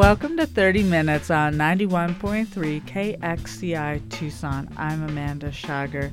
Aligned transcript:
Welcome 0.00 0.38
to 0.38 0.46
30 0.46 0.84
Minutes 0.84 1.30
on 1.30 1.56
91.3 1.56 2.48
KXCI 2.86 4.08
Tucson. 4.08 4.66
I'm 4.78 5.02
Amanda 5.02 5.52
Schager. 5.52 6.10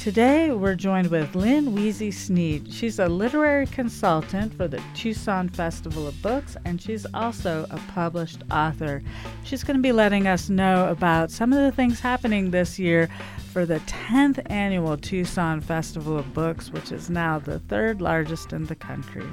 Today 0.00 0.50
we're 0.50 0.74
joined 0.74 1.12
with 1.12 1.36
Lynn 1.36 1.76
Wiese 1.76 2.28
Sneyd. 2.28 2.72
She's 2.72 2.98
a 2.98 3.06
literary 3.06 3.68
consultant 3.68 4.52
for 4.54 4.66
the 4.66 4.82
Tucson 4.94 5.48
Festival 5.48 6.08
of 6.08 6.20
Books, 6.22 6.56
and 6.64 6.82
she's 6.82 7.06
also 7.14 7.68
a 7.70 7.78
published 7.92 8.42
author. 8.50 9.00
She's 9.44 9.62
going 9.62 9.76
to 9.76 9.82
be 9.82 9.92
letting 9.92 10.26
us 10.26 10.50
know 10.50 10.88
about 10.88 11.30
some 11.30 11.52
of 11.52 11.60
the 11.60 11.70
things 11.70 12.00
happening 12.00 12.50
this 12.50 12.80
year 12.80 13.08
for 13.52 13.64
the 13.64 13.78
10th 13.80 14.42
annual 14.50 14.96
Tucson 14.96 15.60
Festival 15.60 16.18
of 16.18 16.34
Books, 16.34 16.72
which 16.72 16.90
is 16.90 17.08
now 17.08 17.38
the 17.38 17.60
third 17.60 18.02
largest 18.02 18.52
in 18.52 18.64
the 18.64 18.74
country. 18.74 19.28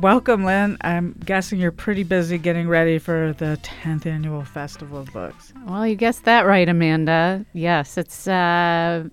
Welcome, 0.00 0.44
Lynn. 0.44 0.78
I'm 0.80 1.14
guessing 1.24 1.60
you're 1.60 1.70
pretty 1.70 2.02
busy 2.02 2.38
getting 2.38 2.66
ready 2.66 2.98
for 2.98 3.34
the 3.36 3.58
10th 3.62 4.06
annual 4.06 4.42
Festival 4.42 5.00
of 5.00 5.12
Books. 5.12 5.52
Well, 5.66 5.86
you 5.86 5.96
guessed 5.96 6.24
that 6.24 6.46
right, 6.46 6.66
Amanda. 6.66 7.44
Yes, 7.52 7.98
it's 7.98 8.26
uh, 8.26 9.04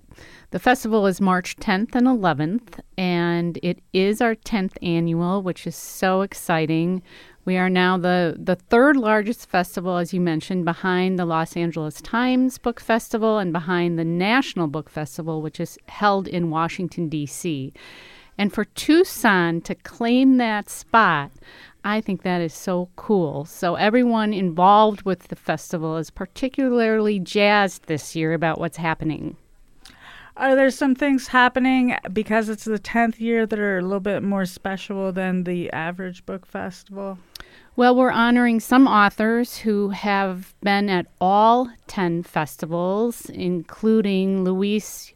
the 0.51 0.59
festival 0.59 1.05
is 1.05 1.19
March 1.19 1.57
10th 1.57 1.95
and 1.95 2.07
11th, 2.07 2.79
and 2.97 3.59
it 3.61 3.79
is 3.91 4.21
our 4.21 4.35
10th 4.35 4.77
annual, 4.81 5.43
which 5.43 5.67
is 5.67 5.75
so 5.75 6.21
exciting. 6.21 7.03
We 7.43 7.57
are 7.57 7.69
now 7.69 7.97
the, 7.97 8.37
the 8.39 8.55
third 8.55 8.95
largest 8.95 9.49
festival, 9.49 9.97
as 9.97 10.13
you 10.13 10.21
mentioned, 10.21 10.63
behind 10.63 11.19
the 11.19 11.25
Los 11.25 11.57
Angeles 11.57 12.01
Times 12.01 12.57
Book 12.57 12.79
Festival 12.79 13.37
and 13.37 13.51
behind 13.51 13.99
the 13.99 14.05
National 14.05 14.67
Book 14.67 14.89
Festival, 14.89 15.41
which 15.41 15.59
is 15.59 15.77
held 15.89 16.25
in 16.27 16.49
Washington, 16.49 17.09
D.C. 17.09 17.73
And 18.39 18.53
for 18.53 18.63
Tucson 18.63 19.59
to 19.63 19.75
claim 19.75 20.37
that 20.37 20.69
spot, 20.69 21.29
I 21.83 21.99
think 21.99 22.21
that 22.21 22.39
is 22.39 22.53
so 22.53 22.87
cool. 22.95 23.43
So, 23.43 23.75
everyone 23.75 24.31
involved 24.31 25.01
with 25.01 25.27
the 25.27 25.35
festival 25.35 25.97
is 25.97 26.09
particularly 26.09 27.19
jazzed 27.19 27.87
this 27.87 28.15
year 28.15 28.33
about 28.33 28.57
what's 28.57 28.77
happening. 28.77 29.35
Are 30.37 30.55
there 30.55 30.69
some 30.69 30.95
things 30.95 31.27
happening 31.27 31.97
because 32.13 32.47
it's 32.47 32.63
the 32.63 32.79
10th 32.79 33.19
year 33.19 33.45
that 33.45 33.59
are 33.59 33.79
a 33.79 33.81
little 33.81 33.99
bit 33.99 34.23
more 34.23 34.45
special 34.45 35.11
than 35.11 35.43
the 35.43 35.69
average 35.71 36.25
book 36.25 36.45
festival? 36.45 37.19
Well, 37.75 37.93
we're 37.93 38.09
honoring 38.09 38.61
some 38.61 38.87
authors 38.87 39.57
who 39.57 39.89
have 39.89 40.55
been 40.61 40.89
at 40.89 41.07
all 41.19 41.69
10 41.87 42.23
festivals, 42.23 43.29
including 43.29 44.45
Luis 44.45 45.11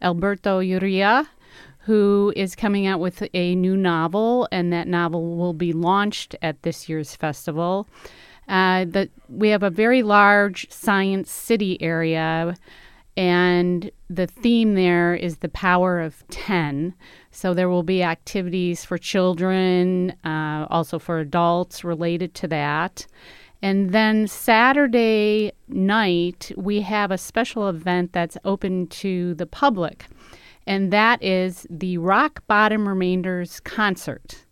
Alberto 0.00 0.60
Urrea, 0.60 1.26
who 1.88 2.34
is 2.36 2.54
coming 2.54 2.86
out 2.86 3.00
with 3.00 3.26
a 3.32 3.54
new 3.54 3.74
novel, 3.74 4.46
and 4.52 4.70
that 4.74 4.86
novel 4.86 5.38
will 5.38 5.54
be 5.54 5.72
launched 5.72 6.36
at 6.42 6.62
this 6.62 6.86
year's 6.86 7.16
festival. 7.16 7.88
Uh, 8.46 8.84
the, 8.84 9.08
we 9.30 9.48
have 9.48 9.62
a 9.62 9.70
very 9.70 10.02
large 10.02 10.70
science 10.70 11.30
city 11.30 11.80
area, 11.80 12.54
and 13.16 13.90
the 14.10 14.26
theme 14.26 14.74
there 14.74 15.14
is 15.14 15.38
the 15.38 15.48
power 15.48 15.98
of 15.98 16.22
10. 16.28 16.92
So 17.30 17.54
there 17.54 17.70
will 17.70 17.82
be 17.82 18.02
activities 18.02 18.84
for 18.84 18.98
children, 18.98 20.10
uh, 20.26 20.66
also 20.68 20.98
for 20.98 21.18
adults 21.18 21.84
related 21.84 22.34
to 22.34 22.48
that. 22.48 23.06
And 23.62 23.92
then 23.92 24.28
Saturday 24.28 25.52
night, 25.68 26.52
we 26.54 26.82
have 26.82 27.10
a 27.10 27.16
special 27.16 27.66
event 27.66 28.12
that's 28.12 28.36
open 28.44 28.88
to 28.88 29.32
the 29.36 29.46
public 29.46 30.04
and 30.68 30.92
that 30.92 31.20
is 31.22 31.66
the 31.70 31.96
Rock 31.96 32.46
Bottom 32.46 32.86
Remainders 32.86 33.58
concert. 33.60 34.44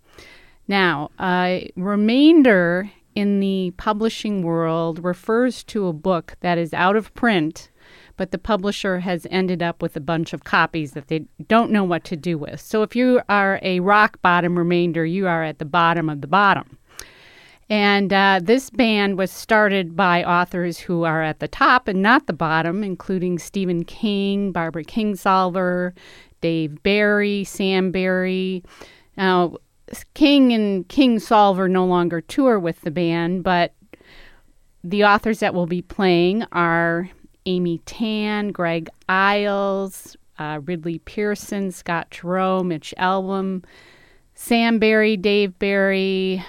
Now, 0.67 1.11
uh, 1.19 1.61
remainder 1.77 2.91
in 3.15 3.39
the 3.41 3.75
publishing 3.77 4.43
world 4.43 5.05
refers 5.05 5.63
to 5.65 5.87
a 5.87 5.93
book 5.93 6.37
that 6.41 6.57
is 6.57 6.73
out 6.73 6.97
of 6.97 7.13
print, 7.13 7.71
but 8.17 8.31
the 8.31 8.39
publisher 8.39 9.01
has 9.01 9.27
ended 9.31 9.63
up 9.63 9.83
with 9.83 9.95
a 9.95 10.01
bunch 10.01 10.33
of 10.33 10.43
copies 10.43 10.93
that 10.93 11.09
they 11.09 11.27
don't 11.49 11.71
know 11.71 11.85
what 11.85 12.03
to 12.05 12.17
do 12.17 12.39
with. 12.39 12.63
So 12.63 12.83
if 12.83 12.97
you 12.97 13.21
are 13.29 13.61
a 13.63 13.81
rock 13.81 14.21
bottom 14.23 14.59
remainder, 14.59 15.05
you 15.05 15.27
are 15.27 15.45
at 15.45 15.59
the 15.59 15.67
bottom 15.67 16.09
of 16.09 16.23
the 16.23 16.27
bottom. 16.27 16.79
And 17.69 18.13
uh, 18.13 18.41
this 18.43 18.71
band 18.71 19.19
was 19.19 19.31
started 19.31 19.97
by 19.97 20.23
authors 20.23 20.79
who 20.79 21.03
are 21.03 21.23
at 21.23 21.41
the 21.41 21.49
top 21.49 21.89
and 21.89 22.01
not 22.01 22.27
the 22.27 22.33
bottom, 22.33 22.85
including 22.85 23.39
Stephen 23.39 23.85
King, 23.85 24.53
Barbara 24.53 24.85
Kingsolver, 24.85 25.93
Dave 26.41 26.81
Barry, 26.85 27.43
Sam 27.43 27.91
Barry. 27.91 28.63
Now, 29.17 29.57
King 30.15 30.53
and 30.53 30.89
Kingsolver 30.89 31.69
no 31.69 31.85
longer 31.85 32.21
tour 32.21 32.59
with 32.61 32.81
the 32.83 32.91
band, 32.91 33.43
but 33.43 33.75
the 34.85 35.05
authors 35.05 35.41
that 35.41 35.55
will 35.55 35.67
be 35.67 35.83
playing 35.83 36.45
are 36.53 37.11
Amy 37.47 37.79
Tan, 37.87 38.53
Greg 38.53 38.89
Iles, 39.09 40.17
uh, 40.39 40.61
Ridley 40.65 41.01
Pearson, 41.01 41.73
Scott 41.73 42.11
Turow, 42.11 42.65
Mitch 42.65 42.95
Albom, 42.99 43.65
Sam 44.35 44.79
Barry, 44.79 45.17
Dave 45.17 45.59
Barry, 45.59 46.45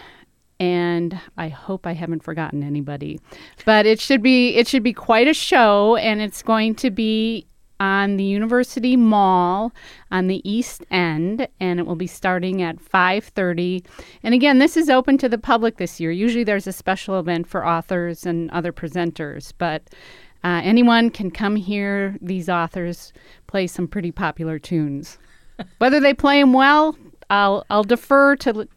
and 0.59 1.19
I 1.37 1.49
hope 1.49 1.85
I 1.85 1.93
haven't 1.93 2.23
forgotten 2.23 2.63
anybody. 2.63 3.19
But 3.65 3.85
it 3.85 3.99
should 3.99 4.21
be 4.21 4.55
it 4.55 4.67
should 4.67 4.83
be 4.83 4.93
quite 4.93 5.27
a 5.27 5.33
show, 5.33 5.95
and 5.97 6.21
it's 6.21 6.41
going 6.41 6.75
to 6.75 6.91
be 6.91 7.47
on 7.79 8.17
the 8.17 8.23
University 8.23 8.95
Mall 8.95 9.71
on 10.09 10.27
the 10.27 10.47
East 10.49 10.83
End, 10.89 11.47
and 11.59 11.79
it 11.79 11.85
will 11.85 11.95
be 11.95 12.07
starting 12.07 12.61
at 12.61 12.79
5:30. 12.79 13.85
And 14.23 14.33
again, 14.33 14.59
this 14.59 14.75
is 14.77 14.89
open 14.89 15.17
to 15.19 15.29
the 15.29 15.37
public 15.37 15.77
this 15.77 15.99
year. 15.99 16.11
Usually, 16.11 16.43
there's 16.43 16.67
a 16.67 16.73
special 16.73 17.19
event 17.19 17.47
for 17.47 17.65
authors 17.65 18.25
and 18.25 18.49
other 18.51 18.71
presenters, 18.71 19.53
but 19.57 19.83
uh, 20.43 20.61
anyone 20.63 21.09
can 21.09 21.31
come 21.31 21.55
hear 21.55 22.15
these 22.21 22.49
authors 22.49 23.13
play 23.47 23.67
some 23.67 23.87
pretty 23.87 24.11
popular 24.11 24.59
tunes. 24.59 25.17
Whether 25.79 25.99
they 25.99 26.13
play 26.13 26.39
them 26.39 26.53
well, 26.53 26.95
I'll 27.29 27.65
I'll 27.69 27.83
defer 27.83 28.35
to 28.37 28.67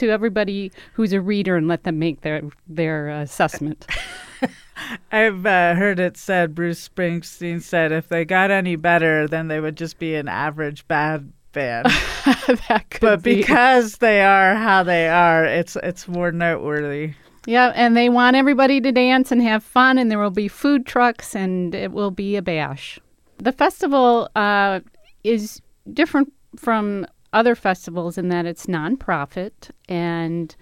to 0.00 0.10
everybody 0.10 0.72
who's 0.94 1.12
a 1.12 1.20
reader 1.20 1.56
and 1.56 1.68
let 1.68 1.84
them 1.84 1.98
make 1.98 2.22
their 2.22 2.42
their 2.66 3.08
assessment. 3.08 3.86
I've 5.12 5.44
uh, 5.44 5.74
heard 5.74 6.00
it 6.00 6.16
said 6.16 6.54
Bruce 6.54 6.88
Springsteen 6.88 7.62
said 7.62 7.92
if 7.92 8.08
they 8.08 8.24
got 8.24 8.50
any 8.50 8.76
better, 8.76 9.28
then 9.28 9.48
they 9.48 9.60
would 9.60 9.76
just 9.76 9.98
be 9.98 10.14
an 10.14 10.26
average 10.26 10.88
bad 10.88 11.32
band. 11.52 11.86
but 13.00 13.22
be. 13.22 13.36
because 13.36 13.98
they 13.98 14.22
are 14.22 14.54
how 14.54 14.82
they 14.82 15.08
are, 15.08 15.44
it's 15.44 15.76
it's 15.76 16.08
more 16.08 16.32
noteworthy. 16.32 17.12
Yeah, 17.46 17.72
and 17.74 17.96
they 17.96 18.08
want 18.08 18.36
everybody 18.36 18.80
to 18.80 18.92
dance 18.92 19.32
and 19.32 19.42
have 19.42 19.62
fun, 19.62 19.98
and 19.98 20.10
there 20.10 20.18
will 20.18 20.30
be 20.30 20.48
food 20.48 20.86
trucks, 20.86 21.34
and 21.34 21.74
it 21.74 21.92
will 21.92 22.10
be 22.10 22.36
a 22.36 22.42
bash. 22.42 22.98
The 23.38 23.52
festival 23.52 24.28
uh, 24.36 24.80
is 25.24 25.62
different 25.92 26.32
from 26.56 27.06
other 27.32 27.54
festivals 27.54 28.18
in 28.18 28.28
that 28.28 28.46
it's 28.46 28.66
nonprofit 28.66 29.70
and 29.88 30.56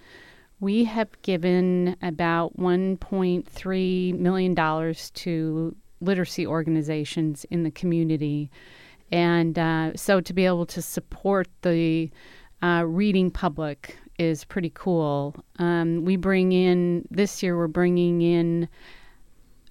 we 0.59 0.83
have 0.83 1.21
given 1.21 1.95
about 2.01 2.57
$1.3 2.57 4.19
million 4.19 4.93
to 5.13 5.75
literacy 6.01 6.45
organizations 6.45 7.45
in 7.49 7.63
the 7.63 7.71
community. 7.71 8.51
And 9.11 9.57
uh, 9.57 9.95
so 9.95 10.21
to 10.21 10.33
be 10.33 10.45
able 10.45 10.65
to 10.67 10.81
support 10.81 11.47
the 11.61 12.11
uh, 12.61 12.83
reading 12.85 13.31
public 13.31 13.97
is 14.17 14.43
pretty 14.43 14.71
cool. 14.73 15.35
Um, 15.59 16.03
we 16.03 16.17
bring 16.17 16.51
in, 16.51 17.07
this 17.09 17.41
year, 17.41 17.57
we're 17.57 17.67
bringing 17.67 18.21
in 18.21 18.67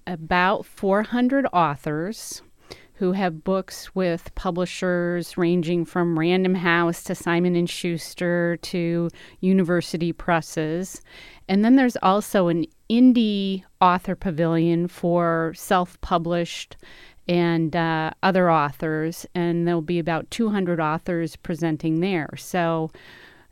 about 0.07 0.65
400 0.65 1.45
authors 1.53 2.41
who 2.99 3.13
have 3.13 3.45
books 3.45 3.95
with 3.95 4.35
publishers 4.35 5.37
ranging 5.37 5.85
from 5.85 6.19
Random 6.19 6.53
House 6.53 7.01
to 7.05 7.15
Simon 7.15 7.55
and 7.55 7.69
Schuster 7.69 8.57
to 8.63 9.09
university 9.39 10.11
presses. 10.11 11.01
And 11.47 11.63
then 11.63 11.77
there's 11.77 11.95
also 12.03 12.49
an 12.49 12.65
indie 12.89 13.63
author 13.79 14.15
pavilion 14.15 14.89
for 14.89 15.53
self-published 15.55 16.75
and 17.29 17.73
uh, 17.73 18.11
other 18.21 18.51
authors, 18.51 19.25
and 19.33 19.65
there'll 19.65 19.81
be 19.81 19.99
about 19.99 20.29
200 20.29 20.81
authors 20.81 21.37
presenting 21.37 22.01
there. 22.01 22.29
So, 22.35 22.91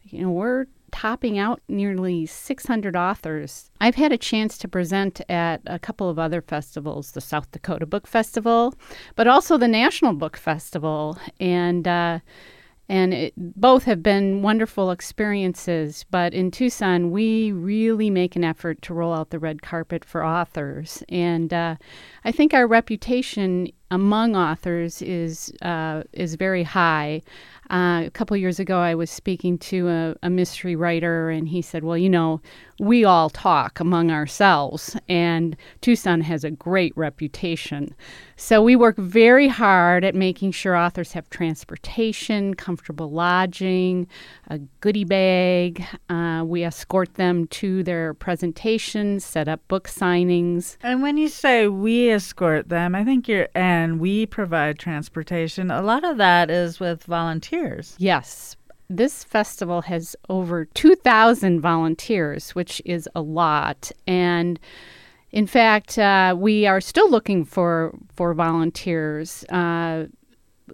you 0.03 0.23
know, 0.23 0.31
we're 0.31 0.65
topping 0.91 1.37
out 1.37 1.61
nearly 1.67 2.25
600 2.25 2.95
authors. 2.95 3.69
I've 3.79 3.95
had 3.95 4.11
a 4.11 4.17
chance 4.17 4.57
to 4.59 4.67
present 4.67 5.21
at 5.29 5.61
a 5.65 5.79
couple 5.79 6.09
of 6.09 6.19
other 6.19 6.41
festivals, 6.41 7.11
the 7.11 7.21
South 7.21 7.51
Dakota 7.51 7.85
Book 7.85 8.07
Festival, 8.07 8.73
but 9.15 9.27
also 9.27 9.57
the 9.57 9.67
National 9.67 10.13
Book 10.13 10.37
Festival, 10.37 11.17
and 11.39 11.87
uh, 11.87 12.19
and 12.89 13.13
it, 13.13 13.33
both 13.35 13.83
have 13.83 14.01
been 14.01 14.41
wonderful 14.41 14.91
experiences. 14.91 16.05
But 16.09 16.33
in 16.33 16.51
Tucson, 16.51 17.11
we 17.11 17.51
really 17.51 18.09
make 18.09 18.37
an 18.37 18.45
effort 18.45 18.81
to 18.83 18.93
roll 18.93 19.13
out 19.13 19.29
the 19.29 19.39
red 19.39 19.61
carpet 19.61 20.05
for 20.05 20.23
authors, 20.23 21.03
and 21.09 21.53
uh, 21.53 21.75
I 22.23 22.31
think 22.31 22.53
our 22.53 22.67
reputation 22.67 23.71
among 23.91 24.35
authors 24.35 25.01
is 25.01 25.53
uh, 25.61 26.03
is 26.13 26.35
very 26.35 26.63
high. 26.63 27.21
Uh, 27.69 28.03
a 28.05 28.11
couple 28.11 28.37
years 28.37 28.59
ago, 28.59 28.79
I 28.79 28.95
was 28.95 29.11
speaking 29.11 29.57
to 29.57 29.89
a, 29.89 30.15
a, 30.23 30.29
mystery 30.29 30.77
writer, 30.77 31.29
and 31.29 31.49
he 31.49 31.61
said, 31.61 31.83
Well, 31.83 31.97
you 31.97 32.09
know, 32.09 32.39
we 32.79 33.03
all 33.03 33.29
talk 33.29 33.81
among 33.81 34.09
ourselves, 34.09 34.95
and 35.09 35.57
Tucson 35.81 36.21
has 36.21 36.45
a 36.45 36.51
great 36.51 36.95
reputation. 36.95 37.93
So 38.37 38.61
we 38.61 38.77
work 38.77 38.95
very 38.97 39.49
hard 39.49 40.05
at 40.05 40.15
making 40.15 40.51
sure 40.51 40.77
authors 40.77 41.11
have 41.11 41.29
transportation, 41.29 42.53
comfortable 42.53 43.11
lodging, 43.11 44.07
a 44.47 44.59
goodie 44.79 45.03
bag. 45.03 45.83
Uh, 46.07 46.43
we 46.45 46.63
escort 46.63 47.15
them 47.15 47.47
to 47.47 47.83
their 47.83 48.13
presentations, 48.13 49.25
set 49.25 49.49
up 49.49 49.67
book 49.67 49.89
signings. 49.89 50.77
And 50.83 51.01
when 51.01 51.17
you 51.17 51.27
say 51.27 51.67
we 51.67 52.11
escort 52.11 52.69
them, 52.69 52.95
I 52.95 53.03
think 53.03 53.27
you're, 53.27 53.49
and 53.77 53.99
we 53.99 54.25
provide 54.25 54.79
transportation, 54.79 55.69
a 55.69 55.81
lot 55.81 56.03
of 56.03 56.17
that 56.17 56.49
is 56.49 56.79
with 56.79 57.03
volunteers. 57.03 57.95
Yes, 57.99 58.55
this 58.89 59.23
festival 59.23 59.81
has 59.83 60.15
over 60.29 60.65
2,000 60.65 61.59
volunteers, 61.61 62.55
which 62.55 62.81
is 62.85 63.07
a 63.15 63.21
lot. 63.21 63.91
And 64.07 64.59
in 65.31 65.45
fact, 65.45 65.99
uh, 65.99 66.35
we 66.37 66.65
are 66.65 66.81
still 66.81 67.09
looking 67.09 67.45
for 67.45 67.93
for 68.15 68.33
volunteers. 68.33 69.43
Uh, 69.45 70.05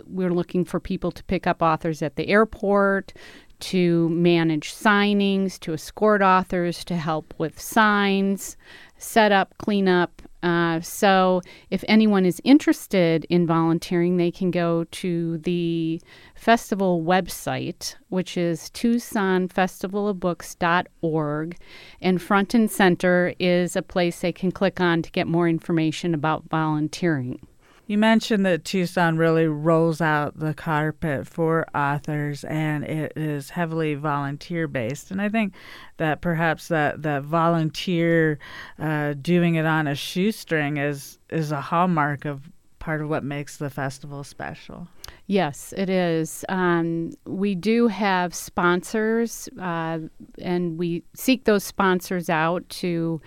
we're 0.08 0.34
looking 0.34 0.64
for 0.66 0.80
people 0.80 1.12
to 1.12 1.24
pick 1.26 1.46
up 1.46 1.62
authors 1.62 2.02
at 2.02 2.16
the 2.16 2.28
airport, 2.30 3.14
to 3.60 4.10
manage 4.10 4.74
signings, 4.74 5.60
to 5.60 5.74
escort 5.74 6.22
authors, 6.22 6.84
to 6.86 6.96
help 6.96 7.34
with 7.38 7.60
signs, 7.60 8.58
set 8.98 9.32
up, 9.32 9.54
clean 9.58 9.88
up. 9.88 10.22
Uh, 10.44 10.80
so, 10.81 11.42
if 11.72 11.84
anyone 11.88 12.25
is 12.25 12.42
interested 12.44 13.25
in 13.30 13.48
volunteering, 13.48 14.18
they 14.18 14.30
can 14.30 14.51
go 14.51 14.84
to 14.92 15.38
the 15.40 16.01
festival 16.36 17.01
website, 17.01 17.95
which 18.10 18.36
is 18.36 18.69
TucsonFestivalofBooks.org. 18.72 21.57
And 22.01 22.22
front 22.22 22.54
and 22.54 22.69
center 22.69 23.34
is 23.40 23.78
a 23.78 23.81
place 23.81 24.19
they 24.19 24.34
can 24.34 24.51
click 24.51 24.81
on 24.81 25.01
to 25.01 25.10
get 25.12 25.28
more 25.28 25.48
information 25.48 26.13
about 26.13 26.44
volunteering. 26.50 27.40
You 27.85 27.97
mentioned 27.97 28.45
that 28.45 28.63
Tucson 28.63 29.18
really 29.18 29.45
rolls 29.45 30.00
out 30.00 30.39
the 30.39 30.53
carpet 30.53 31.27
for 31.27 31.68
authors 31.75 32.45
and 32.45 32.85
it 32.85 33.12
is 33.18 33.50
heavily 33.50 33.95
volunteer 33.95 34.68
based. 34.68 35.12
And 35.12 35.21
I 35.21 35.27
think 35.27 35.53
that 35.97 36.21
perhaps 36.21 36.69
that, 36.69 37.01
that 37.03 37.24
volunteer 37.24 38.39
uh, 38.80 39.15
doing 39.21 39.56
it 39.56 39.65
on 39.65 39.88
a 39.88 39.95
shoestring 39.95 40.77
is, 40.77 41.19
is 41.30 41.51
a 41.51 41.59
hallmark 41.59 42.24
of 42.24 42.50
part 42.80 43.01
of 43.01 43.09
what 43.09 43.24
makes 43.24 43.57
the 43.57 43.69
festival 43.69 44.24
special. 44.24 44.88
Yes, 45.27 45.74
it 45.77 45.89
is. 45.89 46.44
Um, 46.50 47.12
we 47.25 47.56
do 47.56 47.88
have 47.88 48.35
sponsors, 48.35 49.47
uh, 49.59 50.00
and 50.41 50.77
we 50.77 51.03
seek 51.15 51.45
those 51.45 51.63
sponsors 51.63 52.30
out 52.30 52.68
to 52.69 53.21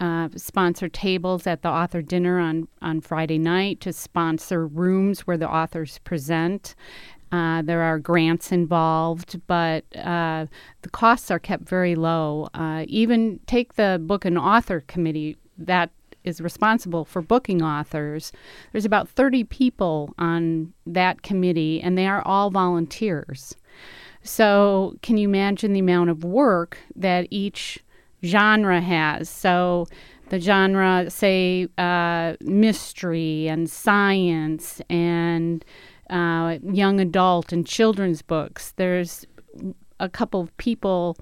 uh, 0.00 0.28
sponsor 0.36 0.88
tables 0.88 1.46
at 1.46 1.62
the 1.62 1.68
author 1.68 2.02
dinner 2.02 2.38
on, 2.38 2.68
on 2.82 3.00
Friday 3.00 3.38
night, 3.38 3.80
to 3.80 3.92
sponsor 3.92 4.66
rooms 4.66 5.20
where 5.20 5.36
the 5.36 5.48
authors 5.48 5.98
present. 6.04 6.74
Uh, 7.32 7.60
there 7.62 7.82
are 7.82 7.98
grants 7.98 8.52
involved, 8.52 9.40
but 9.46 9.84
uh, 9.96 10.46
the 10.82 10.90
costs 10.90 11.30
are 11.30 11.38
kept 11.38 11.68
very 11.68 11.94
low. 11.94 12.48
Uh, 12.54 12.84
even 12.86 13.40
take 13.46 13.74
the 13.74 14.00
book 14.04 14.24
and 14.24 14.38
author 14.38 14.84
committee 14.86 15.36
that 15.58 15.90
is 16.24 16.40
responsible 16.40 17.04
for 17.04 17.22
booking 17.22 17.62
authors. 17.62 18.32
There's 18.72 18.84
about 18.84 19.08
30 19.08 19.44
people 19.44 20.12
on 20.18 20.72
that 20.86 21.22
committee, 21.22 21.80
and 21.80 21.96
they 21.96 22.06
are 22.06 22.22
all 22.22 22.50
volunteers. 22.50 23.54
So, 24.22 24.96
can 25.02 25.16
you 25.16 25.28
imagine 25.28 25.72
the 25.72 25.80
amount 25.80 26.10
of 26.10 26.24
work 26.24 26.78
that 26.96 27.28
each 27.30 27.78
genre 28.26 28.80
has. 28.80 29.28
So 29.28 29.86
the 30.28 30.40
genre, 30.40 31.08
say, 31.08 31.68
uh, 31.78 32.34
mystery 32.40 33.48
and 33.48 33.70
science 33.70 34.80
and 34.90 35.64
uh, 36.10 36.58
young 36.62 37.00
adult 37.00 37.52
and 37.52 37.66
children's 37.66 38.22
books. 38.22 38.72
There's 38.76 39.26
a 40.00 40.08
couple 40.08 40.40
of 40.40 40.56
people 40.56 41.16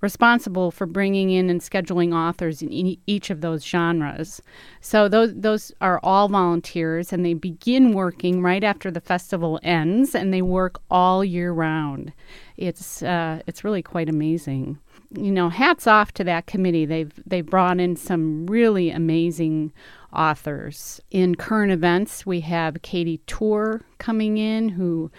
responsible 0.00 0.70
for 0.70 0.86
bringing 0.86 1.30
in 1.30 1.50
and 1.50 1.60
scheduling 1.60 2.14
authors 2.14 2.62
in 2.62 2.96
each 3.06 3.30
of 3.30 3.40
those 3.40 3.64
genres. 3.64 4.40
So 4.80 5.08
those 5.08 5.34
those 5.34 5.72
are 5.80 6.00
all 6.02 6.28
volunteers 6.28 7.12
and 7.12 7.24
they 7.24 7.34
begin 7.34 7.92
working 7.92 8.42
right 8.42 8.62
after 8.62 8.90
the 8.90 9.00
festival 9.00 9.58
ends 9.62 10.14
and 10.14 10.32
they 10.32 10.42
work 10.42 10.80
all 10.90 11.24
year 11.24 11.52
round. 11.52 12.12
It's 12.56 13.02
uh, 13.02 13.42
it's 13.46 13.64
really 13.64 13.82
quite 13.82 14.08
amazing 14.08 14.78
you 15.16 15.32
know, 15.32 15.48
hats 15.48 15.86
off 15.86 16.12
to 16.12 16.24
that 16.24 16.46
committee. 16.46 16.84
They've 16.84 17.12
they 17.26 17.40
brought 17.40 17.80
in 17.80 17.96
some 17.96 18.46
really 18.46 18.90
amazing 18.90 19.72
authors. 20.12 21.00
In 21.10 21.34
current 21.34 21.72
events, 21.72 22.26
we 22.26 22.40
have 22.40 22.82
Katy 22.82 23.18
Tur 23.26 23.82
coming 23.98 24.38
in, 24.38 24.68
who 24.70 25.10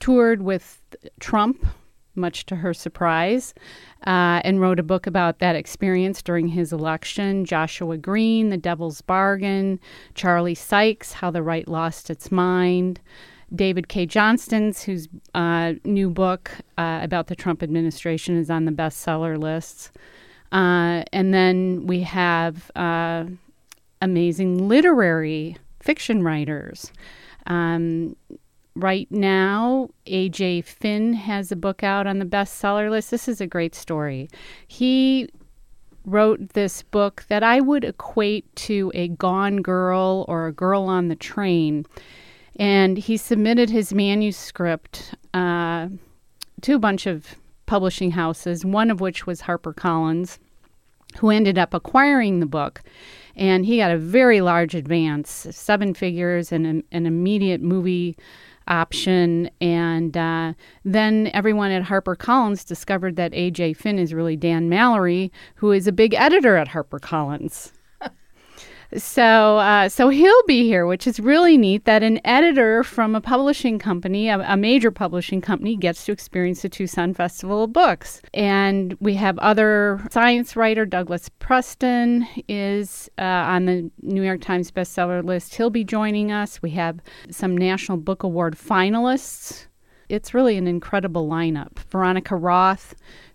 toured 0.00 0.42
with 0.42 0.80
Trump, 1.20 1.66
much 2.16 2.46
to 2.46 2.56
her 2.56 2.74
surprise, 2.74 3.54
uh, 4.06 4.40
and 4.44 4.60
wrote 4.60 4.78
a 4.78 4.82
book 4.84 5.06
about 5.06 5.38
that 5.38 5.56
experience 5.56 6.22
during 6.22 6.48
his 6.48 6.72
election. 6.72 7.44
Joshua 7.44 7.96
Green, 7.96 8.50
The 8.50 8.56
Devil's 8.56 9.00
Bargain, 9.00 9.80
Charlie 10.14 10.54
Sykes, 10.54 11.12
How 11.12 11.30
the 11.30 11.42
Right 11.42 11.68
Lost 11.68 12.10
Its 12.10 12.30
Mind. 12.30 13.00
David 13.54 13.88
Cay 13.88 14.06
Johnston's, 14.06 14.82
whose 14.82 15.08
uh, 15.34 15.74
new 15.84 16.10
book 16.10 16.50
uh, 16.76 17.00
about 17.02 17.28
the 17.28 17.36
Trump 17.36 17.62
administration 17.62 18.36
is 18.36 18.50
on 18.50 18.64
the 18.64 18.72
bestseller 18.72 19.38
lists. 19.38 19.92
Uh, 20.50 21.04
and 21.12 21.32
then 21.32 21.86
we 21.86 22.00
have 22.00 22.70
uh, 22.74 23.24
amazing 24.00 24.68
literary 24.68 25.56
fiction 25.80 26.22
writers. 26.22 26.92
Um, 27.46 28.16
right 28.74 29.10
now, 29.10 29.88
AJ 30.06 30.64
Finn 30.64 31.14
has 31.14 31.52
a 31.52 31.56
book 31.56 31.82
out 31.82 32.06
on 32.06 32.18
the 32.18 32.24
bestseller 32.24 32.90
list. 32.90 33.10
This 33.10 33.28
is 33.28 33.40
a 33.40 33.46
great 33.46 33.74
story. 33.74 34.28
He 34.66 35.28
wrote 36.04 36.50
this 36.50 36.82
book 36.82 37.24
that 37.28 37.42
I 37.42 37.60
would 37.60 37.84
equate 37.84 38.54
to 38.56 38.92
a 38.94 39.08
Gone 39.08 39.62
Girl 39.62 40.24
or 40.28 40.46
a 40.46 40.52
Girl 40.52 40.84
on 40.84 41.08
the 41.08 41.16
Train 41.16 41.86
and 42.56 42.98
he 42.98 43.16
submitted 43.16 43.70
his 43.70 43.92
manuscript 43.92 45.14
uh, 45.32 45.88
to 46.62 46.74
a 46.74 46.78
bunch 46.78 47.06
of 47.06 47.34
publishing 47.66 48.12
houses, 48.12 48.64
one 48.64 48.90
of 48.90 49.00
which 49.00 49.26
was 49.26 49.42
HarperCollins, 49.42 50.38
who 51.18 51.30
ended 51.30 51.58
up 51.58 51.74
acquiring 51.74 52.40
the 52.40 52.46
book. 52.46 52.82
And 53.36 53.66
he 53.66 53.78
got 53.78 53.90
a 53.90 53.98
very 53.98 54.40
large 54.40 54.74
advance, 54.74 55.48
seven 55.50 55.94
figures, 55.94 56.52
and 56.52 56.66
an, 56.66 56.84
an 56.92 57.06
immediate 57.06 57.60
movie 57.60 58.16
option. 58.68 59.50
And 59.60 60.16
uh, 60.16 60.54
then 60.84 61.30
everyone 61.32 61.70
at 61.70 61.84
HarperCollins 61.84 62.64
discovered 62.64 63.16
that 63.16 63.34
A.J. 63.34 63.74
Finn 63.74 63.98
is 63.98 64.14
really 64.14 64.36
Dan 64.36 64.68
Mallory, 64.68 65.32
who 65.56 65.72
is 65.72 65.86
a 65.86 65.92
big 65.92 66.14
editor 66.14 66.56
at 66.56 66.68
HarperCollins. 66.68 67.72
So, 68.96 69.58
uh, 69.58 69.88
so 69.88 70.08
he'll 70.08 70.42
be 70.46 70.64
here, 70.64 70.86
which 70.86 71.06
is 71.06 71.18
really 71.18 71.56
neat. 71.56 71.84
That 71.84 72.02
an 72.02 72.20
editor 72.24 72.84
from 72.84 73.16
a 73.16 73.20
publishing 73.20 73.78
company, 73.78 74.28
a, 74.28 74.38
a, 74.40 74.56
major 74.56 74.92
publishing 74.92 75.40
company, 75.40 75.76
gets 75.76 76.04
to 76.06 76.12
experience 76.12 76.62
the 76.62 76.68
Tucson 76.68 77.12
Festival 77.12 77.64
of 77.64 77.72
Books. 77.72 78.22
And 78.32 78.96
we 79.00 79.14
have 79.14 79.36
other 79.38 80.00
science 80.12 80.54
writer 80.54 80.86
Douglas 80.86 81.28
Preston 81.40 82.26
is 82.48 83.10
uh, 83.18 83.22
on 83.22 83.64
the 83.64 83.90
New 84.02 84.22
York 84.22 84.40
Times 84.40 84.70
bestseller 84.70 85.24
list. 85.24 85.56
He'll 85.56 85.70
be 85.70 85.84
joining 85.84 86.30
us. 86.30 86.62
We 86.62 86.70
have 86.70 87.00
some 87.30 87.56
National 87.56 87.98
Book 87.98 88.22
Award 88.22 88.56
finalists. 88.56 89.66
It's 90.08 90.34
really 90.34 90.56
an 90.56 90.68
incredible 90.68 91.28
lineup. 91.28 91.78
Veronica 91.90 92.36
Roth 92.36 92.94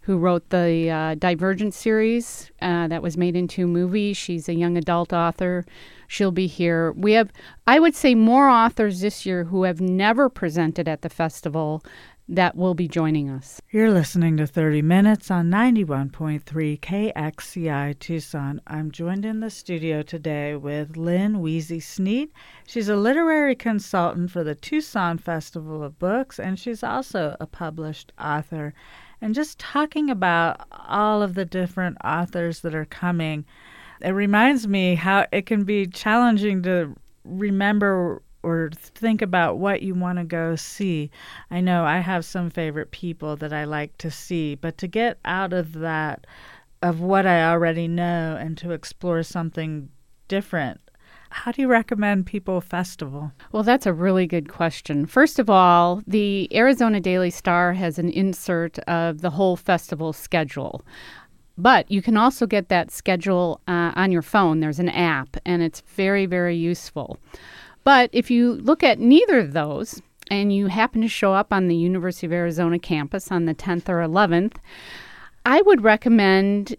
who 0.10 0.18
wrote 0.18 0.50
the 0.50 0.90
uh, 0.90 1.14
Divergent 1.14 1.72
series 1.72 2.50
uh, 2.64 2.88
that 2.88 3.04
was 3.04 3.16
made 3.16 3.36
into 3.36 3.66
a 3.66 3.68
movie. 3.68 4.12
She's 4.12 4.50
a 4.50 4.56
young 4.56 4.76
adult 4.76 5.14
author. 5.14 5.68
She'll 6.08 6.32
be 6.32 6.48
here. 6.48 6.94
We 6.94 7.12
have, 7.12 7.32
I 7.68 7.80
would 7.80 7.94
say, 7.94 8.16
more 8.16 8.50
authors 8.50 9.02
this 9.02 9.24
year 9.24 9.44
who 9.44 9.66
have 9.66 9.80
never 9.80 10.28
presented 10.28 10.88
at 10.88 11.04
the 11.04 11.10
festival 11.10 11.84
that 12.30 12.56
will 12.56 12.76
be 12.76 12.88
joining 12.88 13.28
us. 13.28 13.60
You're 13.72 13.90
listening 13.90 14.38
to 14.38 14.46
30 14.46 14.84
Minutes 14.84 15.32
on 15.32 15.50
91.3 15.50 16.80
KXCI 16.80 17.98
Tucson. 17.98 18.62
I'm 18.68 18.92
joined 18.92 19.26
in 19.26 19.40
the 19.40 19.50
studio 19.50 20.04
today 20.04 20.56
with 20.56 20.96
Lynn 20.96 21.42
Wiese 21.42 21.72
Sneyd. 21.72 22.30
She's 22.68 22.88
a 22.88 22.96
literary 22.96 23.56
consultant 23.56 24.30
for 24.30 24.44
the 24.44 24.54
Tucson 24.54 25.18
Festival 25.18 25.84
of 25.84 25.98
Books, 25.98 26.40
and 26.40 26.60
she's 26.60 26.84
also 26.84 27.36
a 27.40 27.48
published 27.48 28.14
author 28.20 28.76
and 29.22 29.34
just 29.34 29.58
talking 29.58 30.12
about 30.12 30.62
all 30.72 31.24
of 31.24 31.34
the 31.34 31.46
different 31.46 31.98
authors 32.04 32.60
that 32.62 32.76
are 32.76 32.86
coming. 32.86 33.44
It 34.02 34.12
reminds 34.12 34.68
me 34.68 34.94
how 34.94 35.26
it 35.32 35.48
can 35.48 35.64
be 35.64 35.88
challenging 35.88 36.62
to 36.62 36.96
remember 37.24 38.22
or 38.44 38.70
think 38.74 39.22
about 39.22 39.58
what 39.58 39.82
you 39.82 39.94
want 39.94 40.18
to 40.18 40.24
go 40.24 40.56
see. 40.56 41.12
I 41.52 41.62
know 41.62 41.84
I 41.84 42.00
have 42.00 42.26
some 42.26 42.50
favorite 42.50 42.92
people 42.92 43.36
that 43.38 43.54
I 43.54 43.66
like 43.66 43.98
to 44.00 44.12
see, 44.12 44.56
but 44.56 44.78
to 44.80 44.88
get 44.88 45.20
out 45.26 45.54
of 45.54 45.74
that 45.74 46.26
of 46.82 47.02
what 47.02 47.26
I 47.26 47.44
already 47.44 47.88
know 47.88 48.38
and 48.40 48.58
to 48.60 48.72
explore 48.72 49.22
something 49.24 49.90
different 50.28 50.80
how 51.32 51.52
do 51.52 51.62
you 51.62 51.68
recommend 51.68 52.26
people 52.26 52.60
festival? 52.60 53.32
Well, 53.52 53.64
that's 53.64 53.86
a 53.86 53.94
really 53.94 54.26
good 54.26 54.50
question. 54.50 55.06
First 55.06 55.40
of 55.40 55.50
all, 55.50 56.02
the 56.08 56.50
Arizona 56.54 57.00
Daily 57.00 57.30
Star 57.30 57.74
has 57.74 58.00
an 58.00 58.10
insert 58.10 58.80
of 58.80 59.22
the 59.22 59.30
whole 59.30 59.56
festival 59.56 60.12
schedule. 60.12 60.82
But 61.58 61.92
you 61.92 62.02
can 62.02 62.18
also 62.18 62.48
get 62.48 62.70
that 62.70 62.90
schedule 62.90 63.62
uh, 63.68 63.92
on 63.96 64.12
your 64.12 64.22
phone. 64.22 64.60
There's 64.60 64.80
an 64.80 64.90
app, 64.90 65.38
and 65.46 65.62
it's 65.62 65.82
very, 65.82 66.26
very 66.26 66.56
useful. 66.56 67.18
But 67.84 68.10
if 68.14 68.30
you 68.30 68.54
look 68.54 68.84
at 68.84 69.00
neither 69.00 69.40
of 69.40 69.54
those, 69.54 70.02
and 70.30 70.54
you 70.54 70.68
happen 70.68 71.02
to 71.02 71.08
show 71.08 71.34
up 71.34 71.52
on 71.52 71.68
the 71.68 71.76
University 71.76 72.28
of 72.28 72.34
Arizona 72.34 72.80
campus 72.80 73.32
on 73.32 73.46
the 73.46 73.56
10th 73.56 73.90
or 73.90 73.98
11th, 74.00 74.58
I 75.46 75.62
would 75.62 75.84
recommend 75.84 76.76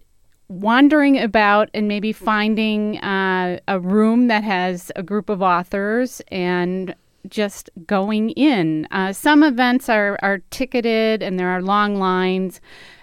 wandering 0.49 1.19
about 1.19 1.71
and 1.75 1.87
maybe 1.87 2.13
finding 2.13 2.99
uh, 2.99 3.61
a 3.69 3.79
room 3.79 4.29
that 4.29 4.45
has 4.45 4.91
a 4.97 5.03
group 5.03 5.29
of 5.29 5.43
authors 5.43 6.21
and 6.29 6.95
just 7.29 7.71
going 7.87 8.31
in. 8.31 8.87
Uh, 8.91 9.13
some 9.13 9.43
events 9.43 9.89
are, 9.89 10.19
are 10.23 10.39
ticketed 10.51 11.23
and 11.23 11.39
there 11.39 11.49
are 11.49 11.63
long 11.63 11.97
lines. 11.97 12.61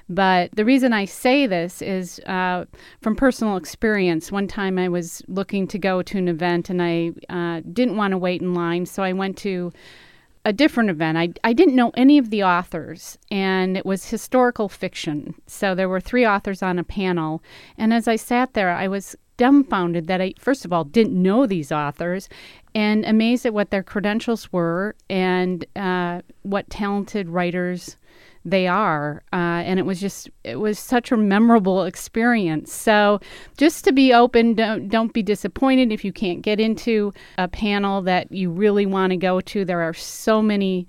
But 0.09 0.51
the 0.53 0.65
reason 0.65 0.93
I 0.93 1.05
say 1.05 1.47
this 1.47 1.81
is 1.81 2.19
uh, 2.19 2.65
from 3.01 3.15
personal 3.15 3.57
experience. 3.57 4.31
One 4.31 4.47
time 4.47 4.77
I 4.77 4.87
was 4.87 5.21
looking 5.27 5.67
to 5.67 5.77
go 5.77 6.01
to 6.01 6.17
an 6.17 6.27
event 6.27 6.69
and 6.69 6.81
I 6.81 7.11
uh, 7.29 7.61
didn't 7.73 7.97
want 7.97 8.11
to 8.11 8.17
wait 8.17 8.41
in 8.41 8.53
line, 8.53 8.85
so 8.85 9.03
I 9.03 9.13
went 9.13 9.37
to 9.39 9.73
a 10.45 10.53
different 10.53 10.89
event. 10.89 11.17
I, 11.17 11.33
I 11.43 11.51
didn't 11.51 11.75
know 11.75 11.91
any 11.97 12.17
of 12.17 12.29
the 12.29 12.41
authors, 12.41 13.17
and 13.29 13.75
it 13.75 13.85
was 13.85 14.09
historical 14.09 14.69
fiction. 14.69 15.35
So 15.45 15.75
there 15.75 15.89
were 15.89 15.99
three 15.99 16.25
authors 16.25 16.63
on 16.63 16.79
a 16.79 16.85
panel. 16.85 17.43
And 17.77 17.93
as 17.93 18.07
I 18.07 18.15
sat 18.15 18.53
there, 18.53 18.69
I 18.69 18.87
was 18.87 19.13
dumbfounded 19.35 20.07
that 20.07 20.21
I, 20.21 20.35
first 20.39 20.63
of 20.63 20.71
all, 20.71 20.85
didn't 20.85 21.21
know 21.21 21.45
these 21.45 21.69
authors 21.69 22.29
and 22.73 23.03
amazed 23.05 23.45
at 23.45 23.53
what 23.53 23.71
their 23.71 23.83
credentials 23.83 24.51
were 24.53 24.95
and 25.09 25.65
uh, 25.75 26.21
what 26.43 26.69
talented 26.69 27.27
writers 27.27 27.97
they 28.49 28.67
are. 28.67 29.23
Uh, 29.33 29.61
and 29.65 29.79
it 29.79 29.85
was 29.85 29.99
just, 29.99 30.29
it 30.43 30.59
was 30.59 30.79
such 30.79 31.11
a 31.11 31.17
memorable 31.17 31.83
experience. 31.83 32.71
So 32.73 33.19
just 33.57 33.83
to 33.85 33.91
be 33.91 34.13
open, 34.13 34.53
don't, 34.53 34.87
don't 34.87 35.13
be 35.13 35.21
disappointed 35.21 35.91
if 35.91 36.05
you 36.05 36.13
can't 36.13 36.41
get 36.41 36.59
into 36.59 37.13
a 37.37 37.47
panel 37.47 38.01
that 38.03 38.31
you 38.31 38.49
really 38.49 38.85
want 38.85 39.11
to 39.11 39.17
go 39.17 39.41
to. 39.41 39.65
There 39.65 39.81
are 39.81 39.93
so 39.93 40.41
many 40.41 40.87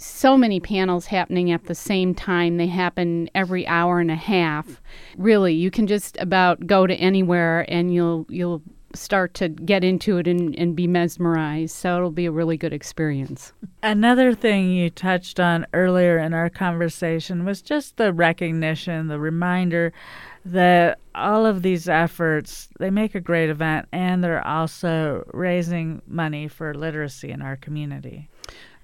so 0.00 0.36
many 0.36 0.60
panels 0.60 1.06
happening 1.06 1.50
at 1.50 1.64
the 1.64 1.74
same 1.74 2.14
time. 2.14 2.56
They 2.56 2.68
happen 2.68 3.28
every 3.34 3.66
hour 3.66 3.98
and 3.98 4.12
a 4.12 4.16
half. 4.16 4.80
Really, 5.16 5.54
you 5.54 5.72
can 5.72 5.88
just 5.88 6.16
about 6.20 6.68
go 6.68 6.86
to 6.86 6.94
anywhere 6.94 7.66
and 7.68 7.92
you'll 7.92 8.24
you'll 8.28 8.62
start 8.94 9.34
to 9.34 9.48
get 9.48 9.84
into 9.84 10.18
it 10.18 10.26
and, 10.26 10.56
and 10.58 10.74
be 10.74 10.86
mesmerized. 10.86 11.74
So 11.74 11.96
it'll 11.96 12.10
be 12.10 12.26
a 12.26 12.30
really 12.30 12.56
good 12.56 12.72
experience. 12.72 13.52
Another 13.82 14.34
thing 14.34 14.70
you 14.70 14.90
touched 14.90 15.38
on 15.38 15.66
earlier 15.74 16.18
in 16.18 16.34
our 16.34 16.48
conversation 16.48 17.44
was 17.44 17.62
just 17.62 17.96
the 17.96 18.12
recognition, 18.12 19.08
the 19.08 19.18
reminder 19.18 19.92
that 20.44 20.98
all 21.14 21.44
of 21.44 21.62
these 21.62 21.88
efforts 21.88 22.68
they 22.78 22.90
make 22.90 23.14
a 23.14 23.20
great 23.20 23.50
event 23.50 23.86
and 23.92 24.24
they're 24.24 24.46
also 24.46 25.28
raising 25.34 26.00
money 26.06 26.48
for 26.48 26.74
literacy 26.74 27.30
in 27.30 27.42
our 27.42 27.56
community. 27.56 28.30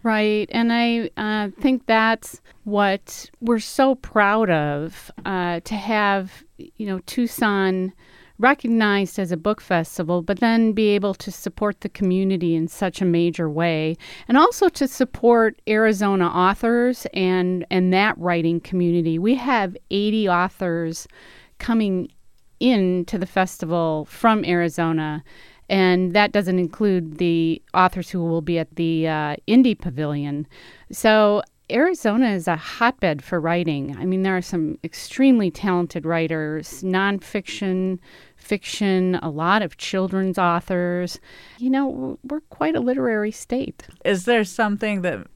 Right. 0.02 0.50
And 0.52 0.70
I 0.70 1.10
uh, 1.16 1.48
think 1.58 1.86
that's 1.86 2.42
what 2.64 3.30
we're 3.40 3.58
so 3.58 3.94
proud 3.94 4.50
of 4.50 5.10
uh, 5.24 5.60
to 5.60 5.74
have, 5.74 6.44
you 6.58 6.86
know, 6.86 6.98
Tucson 7.06 7.94
recognized 8.38 9.18
as 9.18 9.30
a 9.30 9.36
book 9.36 9.60
festival, 9.60 10.22
but 10.22 10.40
then 10.40 10.72
be 10.72 10.88
able 10.88 11.14
to 11.14 11.30
support 11.30 11.80
the 11.80 11.88
community 11.88 12.54
in 12.54 12.68
such 12.68 13.00
a 13.00 13.04
major 13.04 13.48
way, 13.48 13.96
and 14.28 14.36
also 14.36 14.68
to 14.68 14.88
support 14.88 15.60
Arizona 15.68 16.26
authors 16.26 17.06
and 17.14 17.64
and 17.70 17.92
that 17.92 18.18
writing 18.18 18.60
community. 18.60 19.18
We 19.18 19.34
have 19.36 19.76
80 19.90 20.28
authors 20.28 21.06
coming 21.58 22.08
into 22.60 23.18
the 23.18 23.26
festival 23.26 24.06
from 24.06 24.44
Arizona. 24.44 25.22
And 25.70 26.12
that 26.12 26.32
doesn't 26.32 26.58
include 26.58 27.16
the 27.16 27.62
authors 27.72 28.10
who 28.10 28.22
will 28.22 28.42
be 28.42 28.58
at 28.58 28.76
the 28.76 29.08
uh, 29.08 29.36
Indie 29.48 29.78
Pavilion. 29.78 30.46
So 30.92 31.42
Arizona 31.70 32.28
is 32.30 32.46
a 32.46 32.56
hotbed 32.56 33.24
for 33.24 33.40
writing. 33.40 33.96
I 33.96 34.04
mean, 34.04 34.22
there 34.22 34.36
are 34.36 34.42
some 34.42 34.78
extremely 34.84 35.50
talented 35.50 36.04
writers, 36.04 36.82
nonfiction, 36.82 37.98
fiction, 38.36 39.14
a 39.16 39.30
lot 39.30 39.62
of 39.62 39.78
children's 39.78 40.38
authors. 40.38 41.18
You 41.58 41.70
know, 41.70 42.18
we're 42.22 42.40
quite 42.40 42.76
a 42.76 42.80
literary 42.80 43.30
state. 43.30 43.86
Is 44.04 44.26
there 44.26 44.44
something 44.44 45.02
that 45.02 45.26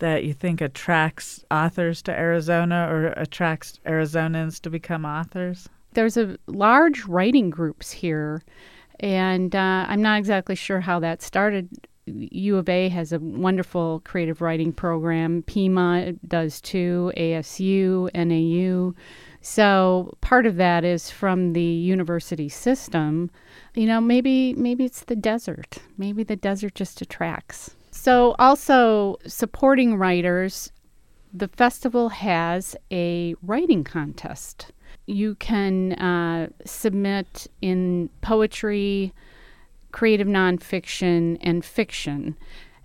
that 0.00 0.24
you 0.24 0.32
think 0.32 0.60
attracts 0.60 1.44
authors 1.50 2.02
to 2.02 2.12
Arizona 2.12 2.88
or 2.88 3.06
attracts 3.16 3.80
Arizonans 3.84 4.60
to 4.62 4.70
become 4.70 5.04
authors? 5.04 5.68
There's 5.94 6.16
a 6.16 6.36
large 6.46 7.04
writing 7.06 7.50
groups 7.50 7.90
here, 7.90 8.42
and 9.00 9.54
uh, 9.54 9.86
I'm 9.88 10.02
not 10.02 10.18
exactly 10.18 10.54
sure 10.54 10.80
how 10.80 11.00
that 11.00 11.22
started. 11.22 11.68
U 12.30 12.56
of 12.56 12.68
A 12.68 12.88
has 12.88 13.12
a 13.12 13.18
wonderful 13.18 14.00
creative 14.04 14.40
writing 14.40 14.72
program. 14.72 15.42
Pima 15.42 16.12
does 16.26 16.60
too. 16.60 17.12
ASU, 17.16 18.10
NAU. 18.14 18.94
So 19.40 20.14
part 20.20 20.46
of 20.46 20.56
that 20.56 20.84
is 20.84 21.10
from 21.10 21.52
the 21.52 21.62
university 21.62 22.48
system. 22.48 23.30
You 23.74 23.86
know, 23.86 24.00
maybe 24.00 24.54
maybe 24.54 24.84
it's 24.84 25.04
the 25.04 25.16
desert. 25.16 25.78
Maybe 25.96 26.22
the 26.22 26.36
desert 26.36 26.74
just 26.74 27.00
attracts. 27.00 27.74
So 27.90 28.34
also 28.38 29.16
supporting 29.26 29.96
writers, 29.96 30.70
the 31.32 31.48
festival 31.48 32.08
has 32.10 32.76
a 32.92 33.34
writing 33.42 33.84
contest. 33.84 34.72
You 35.06 35.34
can 35.36 35.94
uh, 35.94 36.48
submit 36.64 37.46
in 37.60 38.10
poetry, 38.20 39.12
creative 39.92 40.28
nonfiction, 40.28 41.38
and 41.40 41.64
fiction 41.64 42.36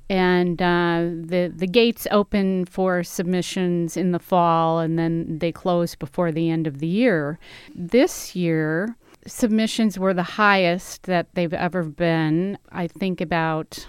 and 0.09 0.61
uh, 0.61 1.05
the 1.05 1.51
the 1.55 1.67
gates 1.67 2.07
open 2.11 2.65
for 2.65 3.03
submissions 3.03 3.95
in 3.97 4.11
the 4.11 4.19
fall, 4.19 4.79
and 4.79 4.99
then 4.99 5.39
they 5.39 5.51
close 5.51 5.95
before 5.95 6.31
the 6.31 6.49
end 6.49 6.67
of 6.67 6.79
the 6.79 6.87
year. 6.87 7.39
This 7.73 8.35
year, 8.35 8.95
submissions 9.25 9.97
were 9.97 10.13
the 10.13 10.23
highest 10.23 11.03
that 11.03 11.33
they've 11.33 11.53
ever 11.53 11.83
been. 11.83 12.57
I 12.71 12.87
think 12.87 13.21
about 13.21 13.87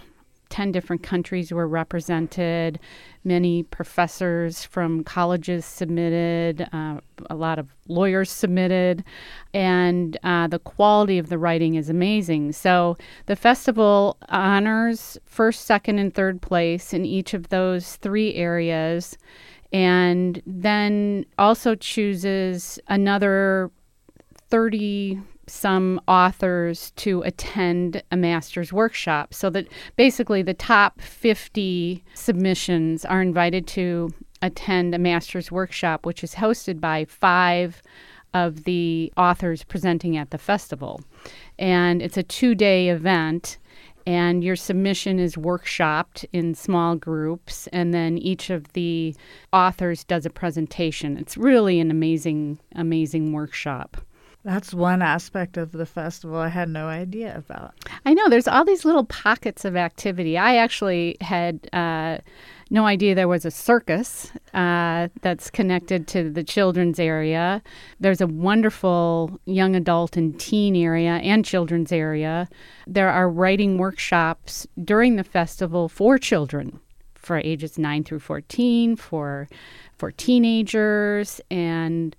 10 0.54 0.70
different 0.70 1.02
countries 1.02 1.50
were 1.50 1.66
represented. 1.66 2.78
Many 3.25 3.64
professors 3.64 4.62
from 4.62 5.02
colleges 5.02 5.64
submitted, 5.64 6.68
uh, 6.73 7.00
a 7.28 7.34
lot 7.34 7.58
of 7.58 7.75
lawyers 7.88 8.30
submitted, 8.30 9.02
and 9.52 10.16
uh, 10.23 10.46
the 10.46 10.61
quality 10.61 11.18
of 11.18 11.28
the 11.28 11.38
writing 11.38 11.75
is 11.75 11.90
amazing. 11.90 12.52
So 12.52 12.96
the 13.26 13.34
festival 13.34 14.16
honors 14.28 15.18
first, 15.25 15.64
second, 15.64 15.99
and 15.99 16.14
third 16.14 16.40
place 16.40 16.94
in 16.94 17.04
each 17.04 17.34
of 17.34 17.49
those 17.49 17.96
three 17.96 18.32
areas, 18.34 19.18
and 19.73 20.40
then 20.46 21.26
also 21.37 21.75
chooses 21.75 22.78
another 22.87 23.73
30 24.50 25.20
some 25.46 26.00
authors 26.08 26.90
to 26.92 27.22
attend 27.22 28.02
a 28.10 28.16
master's 28.16 28.72
workshop 28.72 29.34
so 29.34 29.50
that 29.50 29.66
basically 29.96 30.42
the 30.42 30.54
top 30.54 31.00
50 31.00 32.02
submissions 32.14 33.04
are 33.04 33.22
invited 33.22 33.66
to 33.66 34.12
attend 34.42 34.94
a 34.94 34.98
master's 34.98 35.50
workshop 35.50 36.04
which 36.04 36.22
is 36.22 36.34
hosted 36.34 36.80
by 36.80 37.04
five 37.04 37.82
of 38.34 38.64
the 38.64 39.12
authors 39.16 39.62
presenting 39.62 40.16
at 40.16 40.30
the 40.30 40.38
festival. 40.38 41.00
And 41.58 42.02
it's 42.02 42.16
a 42.16 42.22
two-day 42.22 42.88
event 42.88 43.58
and 44.06 44.44
your 44.44 44.56
submission 44.56 45.18
is 45.18 45.36
workshopped 45.36 46.26
in 46.32 46.54
small 46.54 46.96
groups 46.96 47.68
and 47.68 47.94
then 47.94 48.18
each 48.18 48.50
of 48.50 48.72
the 48.74 49.16
authors 49.52 50.04
does 50.04 50.26
a 50.26 50.30
presentation. 50.30 51.16
It's 51.16 51.36
really 51.36 51.80
an 51.80 51.90
amazing 51.90 52.58
amazing 52.74 53.32
workshop 53.32 53.96
that's 54.44 54.74
one 54.74 55.00
aspect 55.00 55.56
of 55.56 55.72
the 55.72 55.86
festival 55.86 56.36
I 56.36 56.48
had 56.48 56.68
no 56.68 56.86
idea 56.86 57.36
about. 57.36 57.74
I 58.04 58.12
know 58.12 58.28
there's 58.28 58.46
all 58.46 58.64
these 58.64 58.84
little 58.84 59.04
pockets 59.04 59.64
of 59.64 59.74
activity. 59.74 60.36
I 60.36 60.56
actually 60.56 61.16
had 61.22 61.68
uh, 61.72 62.18
no 62.70 62.86
idea 62.86 63.14
there 63.14 63.26
was 63.26 63.46
a 63.46 63.50
circus 63.50 64.30
uh, 64.52 65.08
that's 65.22 65.50
connected 65.50 66.06
to 66.08 66.30
the 66.30 66.44
children's 66.44 67.00
area. 67.00 67.62
There's 68.00 68.20
a 68.20 68.26
wonderful 68.26 69.40
young 69.46 69.74
adult 69.74 70.16
and 70.16 70.38
teen 70.38 70.76
area 70.76 71.12
and 71.12 71.42
children's 71.42 71.90
area. 71.90 72.48
There 72.86 73.10
are 73.10 73.30
writing 73.30 73.78
workshops 73.78 74.66
during 74.82 75.16
the 75.16 75.24
festival 75.24 75.88
for 75.88 76.18
children 76.18 76.80
for 77.14 77.38
ages 77.38 77.78
9 77.78 78.04
through 78.04 78.20
14, 78.20 78.96
for 78.96 79.48
for 79.96 80.10
teenagers 80.10 81.40
and 81.50 82.14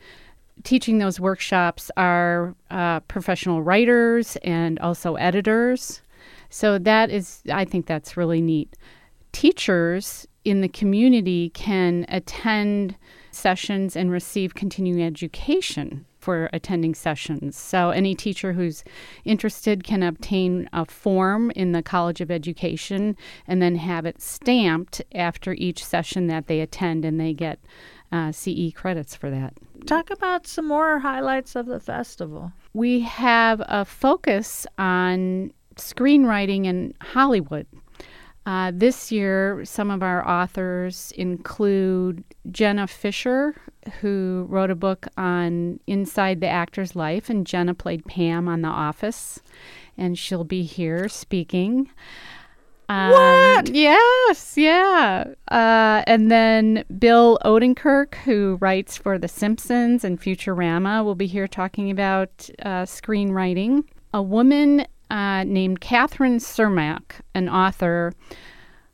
teaching 0.65 0.97
those 0.97 1.19
workshops 1.19 1.89
are 1.95 2.55
uh, 2.71 2.99
professional 3.01 3.61
writers 3.61 4.35
and 4.43 4.77
also 4.79 5.15
editors. 5.15 6.01
So 6.49 6.77
that 6.79 7.09
is, 7.09 7.41
I 7.51 7.63
think 7.63 7.85
that's 7.85 8.17
really 8.17 8.41
neat. 8.41 8.75
Teachers 9.31 10.27
in 10.43 10.61
the 10.61 10.67
community 10.67 11.49
can 11.51 12.05
attend 12.09 12.97
sessions 13.31 13.95
and 13.95 14.11
receive 14.11 14.55
continuing 14.55 15.03
education 15.03 16.05
for 16.25 16.49
attending 16.53 16.95
sessions. 16.95 17.55
So, 17.55 17.91
any 17.91 18.15
teacher 18.15 18.53
who's 18.53 18.83
interested 19.25 19.83
can 19.83 20.01
obtain 20.01 20.67
a 20.73 20.83
form 20.85 21.51
in 21.51 21.71
the 21.71 21.83
College 21.83 22.19
of 22.19 22.31
Education 22.31 23.15
and 23.45 23.61
then 23.61 23.75
have 23.75 24.07
it 24.07 24.19
stamped 24.19 25.03
after 25.13 25.53
each 25.53 25.85
session 25.85 26.25
that 26.25 26.47
they 26.47 26.61
attend, 26.61 27.05
and 27.05 27.19
they 27.19 27.31
get 27.31 27.59
uh, 28.15 28.31
CE 28.31 28.71
credits 28.73 29.13
for 29.15 29.29
that. 29.29 29.53
Talk 29.85 30.09
about 30.09 30.47
some 30.47 30.67
more 30.67 30.99
highlights 30.99 31.55
of 31.55 31.65
the 31.65 31.81
festival. 31.81 32.53
We 32.73 33.01
have 33.01 33.61
a 33.67 33.83
focus 33.83 34.65
on 34.77 35.51
screenwriting 35.75 36.65
in 36.65 36.93
Hollywood. 37.01 37.67
Uh, 38.45 38.71
this 38.73 39.11
year, 39.11 39.65
some 39.65 39.91
of 39.91 40.01
our 40.01 40.25
authors 40.27 41.11
include 41.17 42.23
Jenna 42.51 42.87
Fischer, 42.87 43.55
who 43.99 44.45
wrote 44.47 44.71
a 44.71 44.75
book 44.75 45.07
on 45.17 45.79
inside 45.87 46.39
the 46.39 46.47
actor's 46.47 46.95
life, 46.95 47.29
and 47.29 47.45
Jenna 47.45 47.73
played 47.73 48.05
Pam 48.05 48.47
on 48.47 48.61
The 48.61 48.69
Office, 48.69 49.41
and 49.97 50.17
she'll 50.17 50.43
be 50.43 50.63
here 50.63 51.09
speaking. 51.09 51.89
Um, 52.89 53.11
what? 53.11 53.69
Yes, 53.69 54.57
yeah. 54.57 55.25
Uh, 55.49 56.03
and 56.07 56.29
then 56.29 56.85
Bill 56.99 57.39
Odenkirk, 57.43 58.15
who 58.15 58.57
writes 58.61 58.97
for 58.97 59.17
The 59.17 59.27
Simpsons 59.27 60.03
and 60.03 60.19
Futurama, 60.21 61.03
will 61.03 61.15
be 61.15 61.27
here 61.27 61.47
talking 61.47 61.89
about 61.89 62.49
uh, 62.61 62.83
screenwriting. 62.83 63.83
A 64.13 64.21
woman 64.21 64.85
uh, 65.09 65.43
named 65.43 65.81
Kathryn 65.81 66.39
Sermak, 66.39 67.21
an 67.33 67.49
author, 67.49 68.13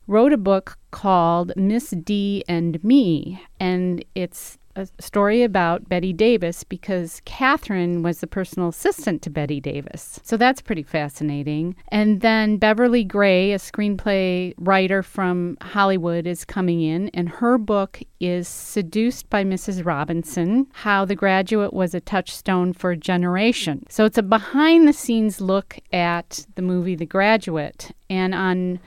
wrote 0.06 0.32
a 0.32 0.38
book 0.38 0.78
called 0.90 1.52
Miss 1.56 1.90
D 1.90 2.44
and 2.48 2.82
Me, 2.82 3.42
and 3.60 4.04
it's 4.14 4.58
a 4.76 4.88
story 5.00 5.42
about 5.42 5.88
Bette 5.88 6.12
Davis 6.12 6.64
because 6.64 7.20
Kathryn 7.26 8.02
was 8.02 8.20
the 8.20 8.26
personal 8.26 8.68
assistant 8.68 9.22
to 9.22 9.30
Bette 9.30 9.60
Davis. 9.60 10.20
So 10.22 10.36
that's 10.36 10.60
pretty 10.60 10.82
fascinating. 10.82 11.76
And 11.88 12.20
then 12.20 12.56
Beverly 12.56 13.04
Gray, 13.04 13.52
a 13.52 13.58
screenplay 13.58 14.54
writer 14.58 15.02
from 15.02 15.56
Hollywood, 15.60 16.26
is 16.26 16.44
coming 16.44 16.82
in, 16.82 17.08
and 17.10 17.28
her 17.28 17.58
book 17.58 18.00
is 18.20 18.48
Seduced 18.48 19.28
by 19.28 19.44
Mrs. 19.44 19.84
Robinson 19.84 20.66
How 20.72 21.04
the 21.04 21.16
Graduate 21.16 21.72
Was 21.72 21.94
a 21.94 22.00
Touchstone 22.00 22.72
for 22.72 22.92
a 22.92 22.96
Generation. 22.96 23.84
So 23.88 24.04
it's 24.04 24.18
a 24.18 24.22
behind 24.22 24.86
the 24.86 24.92
scenes 24.92 25.40
look 25.40 25.78
at 25.92 26.46
the 26.54 26.62
movie 26.62 26.94
The 26.94 27.06
Graduate. 27.06 27.90
And 28.08 28.34
on 28.34 28.78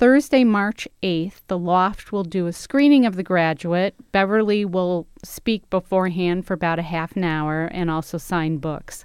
Thursday, 0.00 0.44
March 0.44 0.88
8th, 1.02 1.42
the 1.48 1.58
Loft 1.58 2.10
will 2.10 2.24
do 2.24 2.46
a 2.46 2.54
screening 2.54 3.04
of 3.04 3.16
The 3.16 3.22
Graduate. 3.22 3.94
Beverly 4.12 4.64
will 4.64 5.06
speak 5.22 5.68
beforehand 5.68 6.46
for 6.46 6.54
about 6.54 6.78
a 6.78 6.82
half 6.82 7.16
an 7.16 7.24
hour 7.24 7.66
and 7.66 7.90
also 7.90 8.16
sign 8.16 8.56
books 8.56 9.04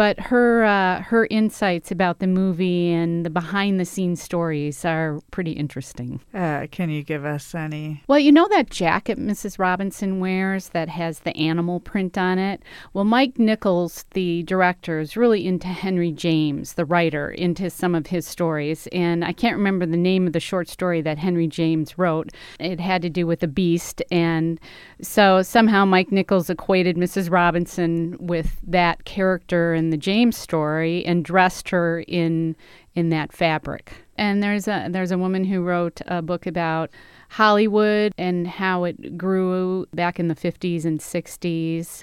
but 0.00 0.18
her 0.18 0.64
uh, 0.64 1.02
her 1.02 1.26
insights 1.30 1.90
about 1.90 2.20
the 2.20 2.26
movie 2.26 2.90
and 2.90 3.22
the 3.22 3.28
behind 3.28 3.78
the 3.78 3.84
scenes 3.84 4.22
stories 4.22 4.82
are 4.82 5.20
pretty 5.30 5.52
interesting. 5.52 6.22
Uh, 6.32 6.66
can 6.70 6.88
you 6.88 7.02
give 7.02 7.26
us 7.26 7.54
any? 7.54 8.02
Well, 8.08 8.18
you 8.18 8.32
know 8.32 8.48
that 8.48 8.70
jacket 8.70 9.18
Mrs. 9.18 9.58
Robinson 9.58 10.18
wears 10.18 10.70
that 10.70 10.88
has 10.88 11.18
the 11.18 11.36
animal 11.36 11.80
print 11.80 12.16
on 12.16 12.38
it. 12.38 12.62
Well, 12.94 13.04
Mike 13.04 13.38
Nichols, 13.38 14.06
the 14.12 14.42
director, 14.44 15.00
is 15.00 15.18
really 15.18 15.46
into 15.46 15.66
Henry 15.66 16.12
James, 16.12 16.72
the 16.72 16.86
writer, 16.86 17.28
into 17.28 17.68
some 17.68 17.94
of 17.94 18.06
his 18.06 18.26
stories, 18.26 18.86
and 18.92 19.22
I 19.22 19.34
can't 19.34 19.58
remember 19.58 19.84
the 19.84 19.98
name 19.98 20.26
of 20.26 20.32
the 20.32 20.40
short 20.40 20.70
story 20.70 21.02
that 21.02 21.18
Henry 21.18 21.46
James 21.46 21.98
wrote. 21.98 22.30
It 22.58 22.80
had 22.80 23.02
to 23.02 23.10
do 23.10 23.26
with 23.26 23.42
a 23.42 23.48
beast, 23.48 24.00
and 24.10 24.58
so 25.02 25.42
somehow 25.42 25.84
Mike 25.84 26.10
Nichols 26.10 26.48
equated 26.48 26.96
Mrs. 26.96 27.30
Robinson 27.30 28.16
with 28.18 28.56
that 28.66 29.04
character 29.04 29.74
and 29.74 29.89
the 29.90 29.96
James 29.96 30.36
story 30.36 31.04
and 31.04 31.24
dressed 31.24 31.70
her 31.70 32.00
in 32.06 32.56
in 32.94 33.10
that 33.10 33.32
fabric. 33.32 33.92
And 34.16 34.42
there's 34.42 34.68
a 34.68 34.88
there's 34.90 35.12
a 35.12 35.18
woman 35.18 35.44
who 35.44 35.62
wrote 35.62 36.00
a 36.06 36.22
book 36.22 36.46
about 36.46 36.90
Hollywood 37.30 38.12
and 38.18 38.46
how 38.46 38.84
it 38.84 39.16
grew 39.16 39.86
back 39.94 40.18
in 40.18 40.28
the 40.28 40.34
50s 40.34 40.84
and 40.84 41.00
60s. 41.00 42.02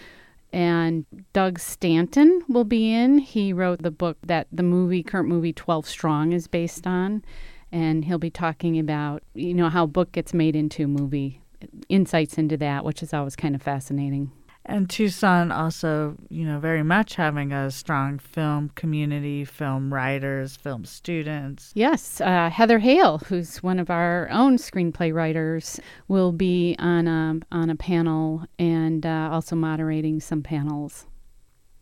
And 0.53 1.05
Doug 1.33 1.59
Stanton 1.59 2.41
will 2.47 2.63
be 2.63 2.93
in. 2.93 3.19
He 3.19 3.51
wrote 3.51 3.83
the 3.83 3.91
book 3.91 4.17
that 4.23 4.47
the 4.51 4.63
movie, 4.63 5.03
current 5.03 5.27
movie 5.27 5.51
12 5.51 5.87
Strong, 5.87 6.31
is 6.31 6.47
based 6.47 6.87
on. 6.87 7.23
And 7.69 8.05
he'll 8.05 8.17
be 8.17 8.29
talking 8.29 8.79
about, 8.79 9.23
you 9.33 9.53
know, 9.53 9.67
how 9.67 9.85
book 9.85 10.13
gets 10.13 10.33
made 10.33 10.55
into 10.55 10.85
a 10.85 10.87
movie, 10.87 11.41
insights 11.89 12.37
into 12.37 12.55
that, 12.57 12.85
which 12.85 13.03
is 13.03 13.13
always 13.13 13.35
kind 13.35 13.55
of 13.55 13.61
fascinating 13.61 14.31
and 14.67 14.89
Tucson 14.89 15.51
also, 15.51 16.15
you 16.29 16.45
know, 16.45 16.59
very 16.59 16.83
much 16.83 17.15
having 17.15 17.53
a 17.53 17.71
strong 17.71 18.19
film 18.19 18.69
community, 18.75 19.45
film 19.45 19.93
writers, 19.93 20.57
film 20.57 20.83
students. 20.83 21.71
Yes, 21.73 22.19
uh, 22.19 22.49
Heather 22.49 22.79
Hale, 22.79 23.19
who's 23.19 23.63
one 23.63 23.79
of 23.79 23.89
our 23.89 24.27
own 24.29 24.57
screenplay 24.57 25.13
writers, 25.13 25.79
will 26.07 26.33
be 26.33 26.75
on 26.79 27.07
a 27.07 27.39
on 27.51 27.69
a 27.69 27.75
panel 27.75 28.45
and 28.59 29.05
uh, 29.05 29.29
also 29.31 29.55
moderating 29.55 30.19
some 30.19 30.43
panels. 30.43 31.07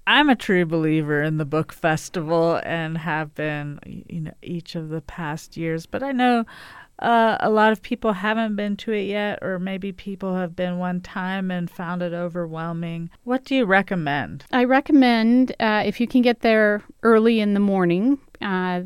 I'm 0.08 0.30
a 0.30 0.36
true 0.36 0.68
believer 0.68 1.24
in 1.24 1.38
the 1.38 1.46
book 1.46 1.74
festival 1.74 2.62
and 2.64 3.00
have 3.00 3.34
been, 3.34 3.80
you 4.08 4.22
know, 4.22 4.34
each 4.44 4.76
of 4.76 4.90
the 4.90 5.02
past 5.02 5.58
years. 5.58 5.88
But 5.88 6.04
I 6.04 6.12
know 6.12 6.46
uh, 7.00 7.38
a 7.40 7.50
lot 7.50 7.72
of 7.72 7.82
people 7.82 8.14
haven't 8.14 8.56
been 8.56 8.78
to 8.78 8.92
it 8.92 9.04
yet, 9.04 9.40
or 9.42 9.60
maybe 9.60 9.92
people 9.92 10.36
have 10.36 10.56
been 10.56 10.78
one 10.78 11.02
time 11.02 11.52
and 11.52 11.70
found 11.70 12.02
it 12.02 12.14
overwhelming. 12.14 13.10
What 13.24 13.44
do 13.44 13.56
you 13.56 13.66
recommend? 13.66 14.46
I 14.52 14.64
recommend 14.64 15.56
uh, 15.60 15.84
if 15.86 16.00
you 16.00 16.08
can 16.08 16.22
get 16.22 16.42
there 16.42 16.84
early 17.04 17.40
in 17.40 17.54
the 17.54 17.60
morning. 17.60 18.20
Uh, 18.42 18.84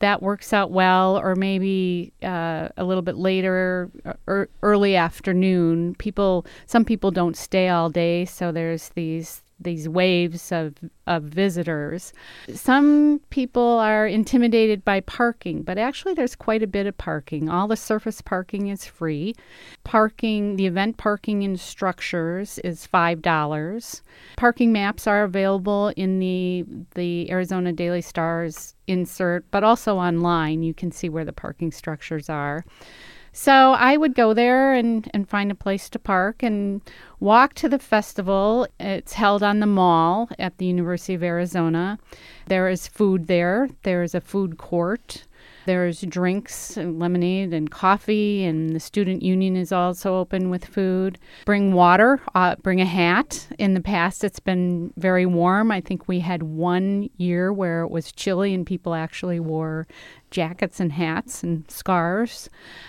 that 0.00 0.22
works 0.22 0.54
out 0.54 0.70
well, 0.70 1.18
or 1.18 1.36
maybe 1.36 2.12
uh, 2.22 2.68
a 2.76 2.84
little 2.84 3.02
bit 3.02 3.16
later, 3.16 3.90
or 4.26 4.48
early 4.62 4.96
afternoon. 4.96 5.94
People, 5.96 6.46
some 6.66 6.86
people 6.86 7.10
don't 7.10 7.36
stay 7.36 7.68
all 7.68 7.90
day, 7.90 8.24
so 8.24 8.50
there's 8.50 8.88
these 8.90 9.42
these 9.60 9.88
waves 9.88 10.50
of, 10.52 10.74
of 11.06 11.24
visitors. 11.24 12.12
Some 12.54 13.20
people 13.30 13.78
are 13.78 14.06
intimidated 14.06 14.84
by 14.84 15.00
parking, 15.00 15.62
but 15.62 15.78
actually, 15.78 16.14
there's 16.14 16.34
quite 16.34 16.62
a 16.62 16.66
bit 16.66 16.86
of 16.86 16.96
parking. 16.96 17.48
All 17.48 17.68
the 17.68 17.76
surface 17.76 18.20
parking 18.20 18.68
is 18.68 18.84
free. 18.84 19.34
Parking, 19.84 20.56
the 20.56 20.66
event 20.66 20.96
parking 20.96 21.42
in 21.42 21.56
structures 21.56 22.58
is 22.60 22.88
$5. 22.92 24.02
Parking 24.36 24.72
maps 24.72 25.06
are 25.06 25.24
available 25.24 25.92
in 25.96 26.18
the, 26.18 26.64
the 26.94 27.30
Arizona 27.30 27.72
Daily 27.72 28.02
Stars 28.02 28.74
insert, 28.86 29.50
but 29.50 29.64
also 29.64 29.96
online. 29.96 30.62
You 30.62 30.74
can 30.74 30.90
see 30.90 31.08
where 31.08 31.24
the 31.24 31.32
parking 31.32 31.70
structures 31.70 32.28
are. 32.28 32.64
So 33.32 33.72
I 33.72 33.96
would 33.96 34.14
go 34.14 34.34
there 34.34 34.74
and, 34.74 35.08
and 35.14 35.28
find 35.28 35.52
a 35.52 35.54
place 35.54 35.88
to 35.90 35.98
park 35.98 36.42
and 36.42 36.80
walk 37.20 37.54
to 37.54 37.68
the 37.68 37.78
festival. 37.78 38.66
It's 38.78 39.12
held 39.12 39.42
on 39.42 39.60
the 39.60 39.66
mall 39.66 40.28
at 40.38 40.58
the 40.58 40.66
University 40.66 41.14
of 41.14 41.22
Arizona. 41.22 41.98
There 42.46 42.68
is 42.68 42.88
food 42.88 43.28
there, 43.28 43.68
there 43.82 44.02
is 44.02 44.14
a 44.14 44.20
food 44.20 44.58
court. 44.58 45.24
There's 45.66 46.00
drinks, 46.02 46.76
and 46.76 46.98
lemonade, 46.98 47.52
and 47.52 47.70
coffee, 47.70 48.44
and 48.44 48.74
the 48.74 48.80
student 48.80 49.22
union 49.22 49.56
is 49.56 49.72
also 49.72 50.16
open 50.16 50.50
with 50.50 50.64
food. 50.64 51.18
Bring 51.44 51.72
water, 51.72 52.20
uh, 52.34 52.56
bring 52.56 52.80
a 52.80 52.86
hat. 52.86 53.46
In 53.58 53.74
the 53.74 53.80
past, 53.80 54.24
it's 54.24 54.40
been 54.40 54.92
very 54.96 55.26
warm. 55.26 55.70
I 55.70 55.80
think 55.80 56.08
we 56.08 56.20
had 56.20 56.42
one 56.42 57.10
year 57.16 57.52
where 57.52 57.82
it 57.82 57.90
was 57.90 58.12
chilly 58.12 58.54
and 58.54 58.66
people 58.66 58.94
actually 58.94 59.40
wore 59.40 59.86
jackets 60.30 60.80
and 60.80 60.92
hats 60.92 61.42
and 61.42 61.70
scarves. 61.70 62.48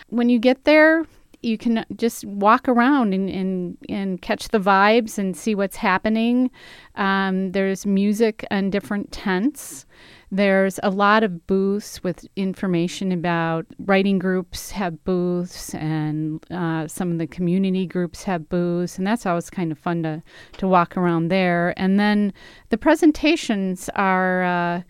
When 0.10 0.30
you 0.30 0.40
get 0.40 0.64
there, 0.64 1.06
you 1.42 1.58
can 1.58 1.86
just 1.96 2.26
walk 2.26 2.68
around 2.68 3.14
and, 3.14 3.30
and, 3.30 3.78
and 3.90 4.22
catch 4.22 4.50
the 4.50 4.60
vibes 4.60 5.18
and 5.18 5.36
see 5.36 5.56
what's 5.56 5.76
happening. 5.76 6.52
Um, 6.96 7.52
there's 7.52 7.86
music 7.86 8.46
on 8.52 8.70
different 8.70 9.12
tents. 9.12 9.86
There's 10.34 10.80
a 10.82 10.90
lot 10.90 11.24
of 11.24 11.46
booths 11.46 12.02
with 12.04 12.26
information 12.38 13.12
about 13.12 13.66
writing 13.80 14.18
groups 14.18 14.72
have 14.72 15.04
booths, 15.04 15.74
and 15.74 16.42
uh, 16.50 16.88
some 16.88 17.12
of 17.12 17.18
the 17.18 17.28
community 17.28 17.86
groups 17.86 18.24
have 18.24 18.48
booths, 18.48 18.98
and 18.98 19.06
that's 19.06 19.26
always 19.26 19.50
kind 19.50 19.74
of 19.74 19.78
fun 19.78 20.04
to 20.04 20.24
to 20.54 20.70
walk 20.70 20.96
around 20.96 21.28
there. 21.28 21.74
And 21.76 22.00
then 22.00 22.32
the 22.70 22.78
presentations 22.78 23.90
are 23.96 24.44
uh, 24.44 24.82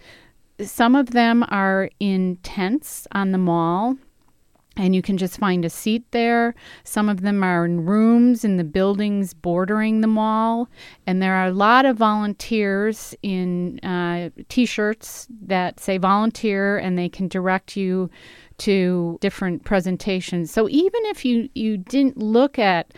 some 0.64 0.96
of 0.96 1.10
them 1.10 1.44
are 1.50 1.90
in 2.00 2.38
tents 2.44 3.08
on 3.14 3.32
the 3.32 3.40
mall 3.40 3.98
and 4.78 4.96
you 4.96 5.02
can 5.02 5.18
just 5.18 5.38
find 5.38 5.66
a 5.66 5.70
seat 5.70 6.04
there. 6.12 6.56
Some 6.84 7.10
of 7.10 7.22
them 7.22 7.44
are 7.44 7.66
in 7.66 7.86
rooms 7.86 8.46
in 8.46 8.58
the 8.58 8.64
buildings 8.64 9.34
bordering 9.34 10.02
the 10.02 10.08
mall, 10.08 10.70
and 11.06 11.22
there 11.22 11.36
are 11.36 11.48
a 11.48 11.54
lot 11.54 11.86
of 11.86 11.98
volunteers 11.98 13.14
in 13.22 13.80
uh, 13.80 14.30
t 14.48 14.66
shirts 14.66 15.28
that 15.46 15.80
say 15.80 15.98
volunteer, 15.98 16.78
and 16.78 16.98
they 16.98 17.10
can 17.10 17.28
direct 17.28 17.76
you 17.76 18.10
to 18.60 19.18
different 19.22 19.66
presentations. 19.66 20.52
So 20.52 20.70
even 20.70 21.02
if 21.06 21.26
you, 21.26 21.50
you 21.56 21.78
didn't 21.78 22.18
look 22.18 22.60
at 22.60 22.94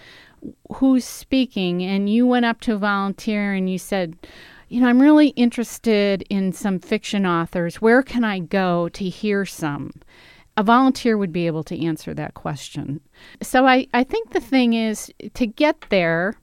who's 0.75 1.05
speaking 1.05 1.81
and 1.83 2.09
you 2.09 2.27
went 2.27 2.45
up 2.45 2.59
to 2.61 2.73
a 2.73 2.77
volunteer 2.77 3.53
and 3.53 3.69
you 3.69 3.77
said, 3.77 4.17
you 4.67 4.81
know, 4.81 4.87
I'm 4.87 5.01
really 5.01 5.29
interested 5.29 6.23
in 6.29 6.51
some 6.51 6.79
fiction 6.79 7.25
authors. 7.25 7.81
Where 7.81 8.03
can 8.03 8.23
I 8.23 8.39
go 8.39 8.89
to 8.89 9.07
hear 9.07 9.45
some? 9.45 9.93
A 10.57 10.63
volunteer 10.63 11.17
would 11.17 11.33
be 11.33 11.47
able 11.47 11.63
to 11.63 11.85
answer 11.85 12.13
that 12.13 12.33
question. 12.33 13.01
So 13.41 13.65
I, 13.65 13.87
I 13.93 14.03
think 14.03 14.31
the 14.31 14.39
thing 14.39 14.73
is 14.73 15.11
to 15.33 15.47
get 15.47 15.85
there, 15.89 16.35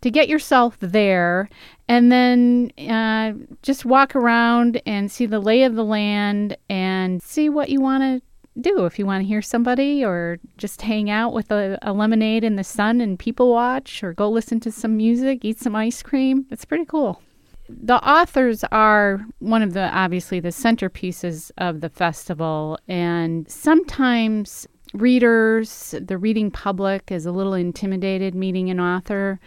to 0.00 0.10
get 0.10 0.28
yourself 0.28 0.76
there, 0.80 1.48
and 1.88 2.10
then 2.10 2.72
uh, 2.78 3.32
just 3.62 3.84
walk 3.84 4.16
around 4.16 4.80
and 4.86 5.10
see 5.10 5.26
the 5.26 5.40
lay 5.40 5.64
of 5.64 5.74
the 5.74 5.84
land 5.84 6.56
and 6.68 7.22
see 7.22 7.48
what 7.48 7.68
you 7.68 7.80
want 7.80 8.02
to 8.02 8.22
do. 8.60 8.86
If 8.86 8.98
you 8.98 9.06
want 9.06 9.22
to 9.22 9.28
hear 9.28 9.42
somebody 9.42 10.04
or 10.04 10.38
just 10.56 10.82
hang 10.82 11.10
out 11.10 11.32
with 11.32 11.50
a, 11.50 11.78
a 11.82 11.92
lemonade 11.92 12.44
in 12.44 12.56
the 12.56 12.64
sun 12.64 13.00
and 13.00 13.18
people 13.18 13.50
watch 13.50 14.02
or 14.02 14.14
go 14.14 14.28
listen 14.28 14.60
to 14.60 14.72
some 14.72 14.96
music, 14.96 15.44
eat 15.44 15.60
some 15.60 15.76
ice 15.76 16.02
cream, 16.02 16.46
it's 16.50 16.64
pretty 16.64 16.86
cool 16.86 17.22
the 17.68 17.96
authors 18.08 18.64
are 18.72 19.20
one 19.40 19.62
of 19.62 19.74
the 19.74 19.88
obviously 19.96 20.40
the 20.40 20.48
centerpieces 20.48 21.50
of 21.58 21.80
the 21.80 21.90
festival. 21.90 22.78
And 22.88 23.50
sometimes 23.50 24.66
readers 24.94 25.94
the 26.00 26.16
reading 26.16 26.50
public 26.50 27.12
is 27.12 27.26
a 27.26 27.32
little 27.32 27.54
intimidated 27.54 28.34
meeting 28.34 28.70
an 28.70 28.80
author. 28.80 29.38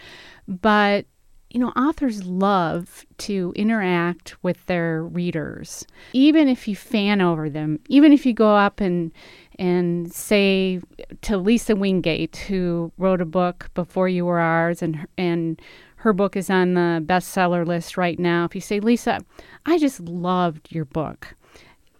But 0.48 1.06
you 1.50 1.60
know 1.60 1.70
authors 1.70 2.24
love 2.24 3.06
to 3.18 3.52
interact 3.56 4.42
with 4.44 4.66
their 4.68 5.04
readers. 5.04 5.86
Even 6.14 6.48
if 6.48 6.68
you 6.68 6.76
fan 6.76 7.22
over 7.22 7.50
them 7.50 7.80
even 7.90 8.14
if 8.14 8.26
you 8.26 8.34
go 8.34 8.56
up 8.56 8.80
and 8.80 9.12
and 9.60 10.12
say 10.14 10.80
to 11.22 11.38
Lisa 11.38 11.76
Wingate 11.76 12.38
who 12.38 12.92
wrote 12.98 13.22
a 13.22 13.26
book 13.26 13.70
before 13.74 14.08
you 14.08 14.26
were 14.26 14.40
ours 14.40 14.82
and 14.82 15.06
and 15.18 15.62
her 16.02 16.14
book 16.14 16.36
is 16.36 16.50
on 16.50 16.74
the 16.74 17.04
bestseller 17.06 17.64
list 17.64 17.96
right 17.96 18.18
now. 18.18 18.44
If 18.46 18.56
you 18.56 18.62
say, 18.62 18.80
Lisa, 18.80 19.20
I 19.68 19.78
just 19.78 20.00
loved 20.00 20.72
your 20.72 20.86
book, 20.86 21.36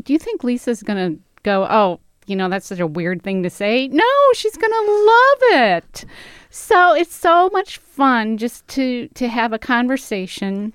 do 0.04 0.12
you 0.12 0.18
think 0.18 0.44
Lisa's 0.44 0.82
going 0.82 0.98
to 0.98 1.22
go, 1.44 1.68
oh, 1.70 2.00
you 2.26 2.36
know, 2.36 2.50
that's 2.50 2.66
such 2.66 2.80
a 2.80 2.88
weird 2.88 3.22
thing 3.22 3.44
to 3.44 3.50
say? 3.50 3.88
No, 3.90 4.04
she's 4.34 4.58
going 4.58 4.72
to 4.72 5.14
love 5.14 5.70
it. 5.70 6.06
So 6.50 6.96
it's 6.96 7.14
so 7.14 7.50
much 7.54 7.78
fun 7.78 8.38
just 8.38 8.68
to, 8.70 9.08
to 9.10 9.28
have 9.28 9.54
a 9.54 9.60
conversation. 9.60 10.74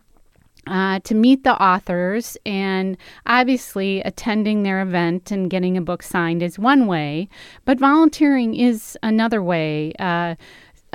Uh, 0.68 0.98
to 1.04 1.14
meet 1.14 1.44
the 1.44 1.62
authors, 1.62 2.36
and 2.44 2.96
obviously 3.24 4.00
attending 4.00 4.64
their 4.64 4.82
event 4.82 5.30
and 5.30 5.48
getting 5.48 5.76
a 5.76 5.80
book 5.80 6.02
signed 6.02 6.42
is 6.42 6.58
one 6.58 6.88
way, 6.88 7.28
but 7.64 7.78
volunteering 7.78 8.52
is 8.52 8.98
another 9.00 9.40
way. 9.40 9.92
Uh, 10.00 10.34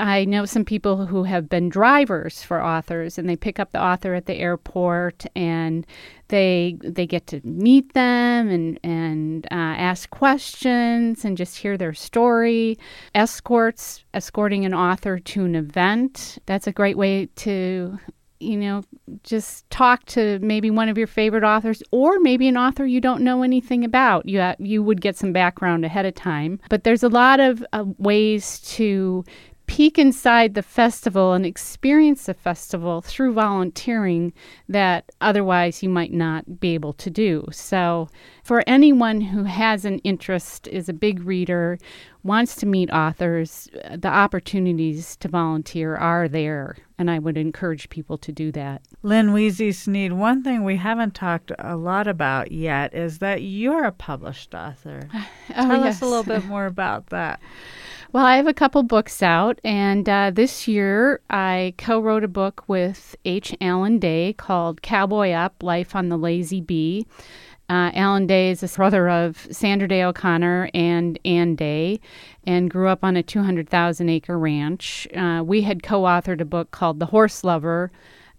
I 0.01 0.25
know 0.25 0.45
some 0.45 0.65
people 0.65 1.05
who 1.05 1.25
have 1.25 1.47
been 1.47 1.69
drivers 1.69 2.41
for 2.41 2.59
authors, 2.63 3.19
and 3.19 3.29
they 3.29 3.35
pick 3.35 3.59
up 3.59 3.71
the 3.71 3.81
author 3.81 4.15
at 4.15 4.25
the 4.25 4.33
airport, 4.33 5.27
and 5.35 5.85
they 6.29 6.77
they 6.83 7.05
get 7.05 7.27
to 7.27 7.41
meet 7.43 7.93
them 7.93 8.49
and 8.49 8.79
and 8.83 9.45
uh, 9.51 9.77
ask 9.77 10.09
questions 10.09 11.23
and 11.23 11.37
just 11.37 11.55
hear 11.55 11.77
their 11.77 11.93
story. 11.93 12.79
Escorts, 13.13 14.03
escorting 14.15 14.65
an 14.65 14.73
author 14.73 15.19
to 15.19 15.45
an 15.45 15.55
event, 15.55 16.39
that's 16.47 16.65
a 16.65 16.71
great 16.71 16.97
way 16.97 17.27
to 17.35 17.99
you 18.41 18.57
know, 18.57 18.83
just 19.23 19.69
talk 19.69 20.03
to 20.05 20.39
maybe 20.39 20.71
one 20.71 20.89
of 20.89 20.97
your 20.97 21.05
favorite 21.05 21.43
authors 21.43 21.83
or 21.91 22.19
maybe 22.19 22.47
an 22.47 22.57
author 22.57 22.85
you 22.85 22.99
don't 22.99 23.21
know 23.21 23.43
anything 23.43 23.85
about. 23.85 24.27
You, 24.27 24.39
uh, 24.39 24.55
you 24.57 24.81
would 24.81 24.99
get 24.99 25.15
some 25.15 25.31
background 25.31 25.85
ahead 25.85 26.07
of 26.07 26.15
time. 26.15 26.59
But 26.69 26.83
there's 26.83 27.03
a 27.03 27.07
lot 27.07 27.39
of 27.39 27.63
uh, 27.71 27.85
ways 27.99 28.59
to 28.61 29.23
peek 29.71 29.97
inside 29.97 30.53
the 30.53 30.61
festival 30.61 31.31
and 31.31 31.45
experience 31.45 32.25
the 32.25 32.33
festival 32.33 33.01
through 33.01 33.31
volunteering 33.31 34.33
that 34.67 35.09
otherwise 35.21 35.81
you 35.81 35.87
might 35.87 36.11
not 36.11 36.59
be 36.59 36.73
able 36.73 36.91
to 36.91 37.09
do. 37.09 37.47
So, 37.53 38.09
for 38.43 38.65
anyone 38.67 39.21
who 39.21 39.45
has 39.45 39.85
an 39.85 39.99
interest, 39.99 40.67
is 40.67 40.89
a 40.89 40.93
big 40.93 41.23
reader, 41.23 41.77
wants 42.21 42.57
to 42.57 42.65
meet 42.65 42.91
authors, 42.91 43.69
the 43.95 44.09
opportunities 44.09 45.15
to 45.15 45.29
volunteer 45.29 45.95
are 45.95 46.27
there, 46.27 46.75
and 46.97 47.09
I 47.09 47.19
would 47.19 47.37
encourage 47.37 47.89
people 47.89 48.17
to 48.17 48.31
do 48.33 48.51
that. 48.51 48.81
Lynn 49.03 49.31
Wiese 49.31 49.85
Sneyd, 49.87 50.11
one 50.11 50.43
thing 50.43 50.65
we 50.65 50.75
haven't 50.75 51.15
talked 51.15 51.53
a 51.57 51.77
lot 51.77 52.09
about 52.09 52.51
yet 52.51 52.93
is 52.93 53.19
that 53.19 53.41
you're 53.41 53.85
a 53.85 53.93
published 53.93 54.53
author. 54.53 55.07
oh, 55.13 55.25
Tell 55.53 55.85
yes. 55.85 55.95
us 55.95 56.01
a 56.01 56.05
little 56.07 56.25
bit 56.25 56.43
more 56.49 56.65
about 56.65 57.07
that. 57.07 57.39
Well, 58.13 58.25
I 58.25 58.35
have 58.35 58.47
a 58.47 58.53
couple 58.53 58.83
books 58.83 59.23
out, 59.23 59.61
and 59.63 60.09
uh, 60.09 60.31
this 60.31 60.67
year 60.67 61.21
I 61.29 61.73
co 61.77 61.97
wrote 61.97 62.25
a 62.25 62.27
book 62.27 62.61
with 62.67 63.15
H. 63.23 63.55
Alan 63.61 63.99
Day 63.99 64.33
called 64.33 64.81
Cowboy 64.81 65.31
Up 65.31 65.63
Life 65.63 65.95
on 65.95 66.09
the 66.09 66.17
Lazy 66.17 66.59
B. 66.59 67.07
Uh, 67.69 67.89
Alan 67.93 68.27
Day 68.27 68.51
is 68.51 68.63
a 68.63 68.67
brother 68.67 69.07
of 69.07 69.47
Sandra 69.49 69.87
Day 69.87 70.03
O'Connor 70.03 70.69
and 70.73 71.19
Ann 71.23 71.55
Day, 71.55 72.01
and 72.45 72.69
grew 72.69 72.89
up 72.89 73.01
on 73.01 73.15
a 73.15 73.23
200,000 73.23 74.09
acre 74.09 74.37
ranch. 74.37 75.07
Uh, 75.15 75.41
we 75.45 75.61
had 75.61 75.81
co 75.81 76.01
authored 76.01 76.41
a 76.41 76.45
book 76.45 76.71
called 76.71 76.99
The 76.99 77.05
Horse 77.05 77.45
Lover 77.45 77.93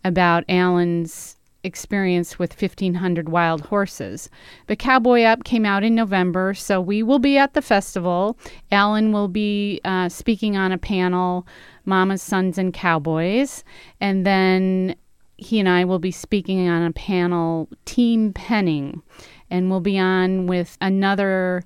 about 0.05 0.45
Alan's 0.51 1.39
experience 1.65 2.39
with 2.39 2.61
1,500 2.61 3.29
wild 3.29 3.63
horses. 3.63 4.29
The 4.67 4.77
Cowboy 4.77 5.23
Up 5.23 5.45
came 5.45 5.65
out 5.65 5.85
in 5.85 5.95
November, 5.95 6.55
so 6.55 6.81
we 6.81 7.03
will 7.03 7.19
be 7.19 7.39
at 7.39 7.55
the 7.55 7.63
festival. 7.63 8.37
Alan 8.71 9.13
will 9.13 9.29
be 9.29 9.81
uh, 9.85 10.09
speaking 10.09 10.57
on 10.57 10.73
a 10.73 10.79
panel, 10.79 11.47
Mama's 11.85 12.23
Sons 12.23 12.59
and 12.59 12.73
Cowboys. 12.73 13.65
And 14.01 14.27
then 14.27 14.97
he 15.37 15.59
and 15.59 15.69
I 15.69 15.85
will 15.85 15.99
be 15.99 16.11
speaking 16.11 16.69
on 16.69 16.83
a 16.83 16.93
panel, 16.93 17.69
Team 17.85 18.33
Penning. 18.33 19.03
And 19.51 19.71
we'll 19.71 19.81
be 19.81 19.99
on 19.99 20.47
with 20.47 20.79
another 20.81 21.63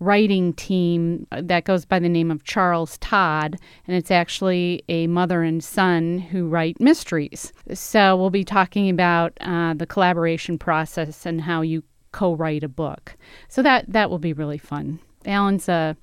writing 0.00 0.52
team 0.52 1.26
that 1.30 1.64
goes 1.64 1.84
by 1.84 1.98
the 1.98 2.08
name 2.08 2.30
of 2.30 2.44
Charles 2.44 2.98
Todd, 2.98 3.56
and 3.86 3.96
it's 3.96 4.10
actually 4.10 4.82
a 4.88 5.06
mother 5.06 5.42
and 5.42 5.62
son 5.62 6.18
who 6.18 6.48
write 6.48 6.80
mysteries. 6.80 7.52
So 7.74 8.16
we'll 8.16 8.30
be 8.30 8.44
talking 8.44 8.88
about 8.88 9.32
uh, 9.40 9.74
the 9.74 9.86
collaboration 9.86 10.58
process 10.58 11.26
and 11.26 11.40
how 11.40 11.62
you 11.62 11.82
co-write 12.12 12.62
a 12.62 12.68
book. 12.68 13.16
So 13.48 13.62
that 13.62 13.84
that 13.92 14.10
will 14.10 14.18
be 14.18 14.32
really 14.32 14.58
fun. 14.58 15.00
Alan's 15.26 15.68
a 15.68 15.96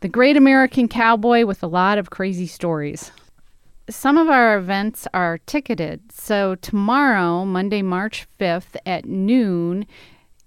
the 0.00 0.08
great 0.08 0.36
American 0.36 0.86
cowboy 0.86 1.46
with 1.46 1.62
a 1.62 1.66
lot 1.66 1.98
of 1.98 2.10
crazy 2.10 2.46
stories. 2.46 3.10
Some 3.88 4.18
of 4.18 4.28
our 4.28 4.56
events 4.56 5.06
are 5.14 5.38
ticketed. 5.46 6.12
So 6.12 6.56
tomorrow, 6.56 7.44
Monday, 7.44 7.82
March 7.82 8.26
5th 8.38 8.76
at 8.86 9.06
noon, 9.06 9.86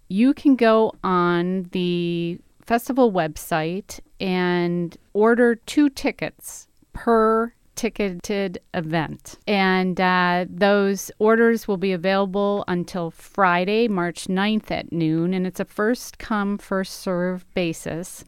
you 0.09 0.33
can 0.33 0.55
go 0.55 0.93
on 1.03 1.63
the 1.71 2.39
festival 2.67 3.11
website 3.11 3.99
and 4.19 4.97
order 5.13 5.55
two 5.55 5.89
tickets 5.89 6.67
per 6.93 7.53
ticketed 7.75 8.59
event. 8.73 9.37
And 9.47 10.01
uh, 10.01 10.45
those 10.49 11.09
orders 11.19 11.67
will 11.67 11.77
be 11.77 11.93
available 11.93 12.65
until 12.67 13.11
Friday, 13.11 13.87
March 13.87 14.25
9th 14.25 14.69
at 14.71 14.91
noon. 14.91 15.33
And 15.33 15.47
it's 15.47 15.59
a 15.59 15.65
first 15.65 16.17
come, 16.17 16.57
first 16.57 16.95
serve 16.95 17.45
basis. 17.53 18.25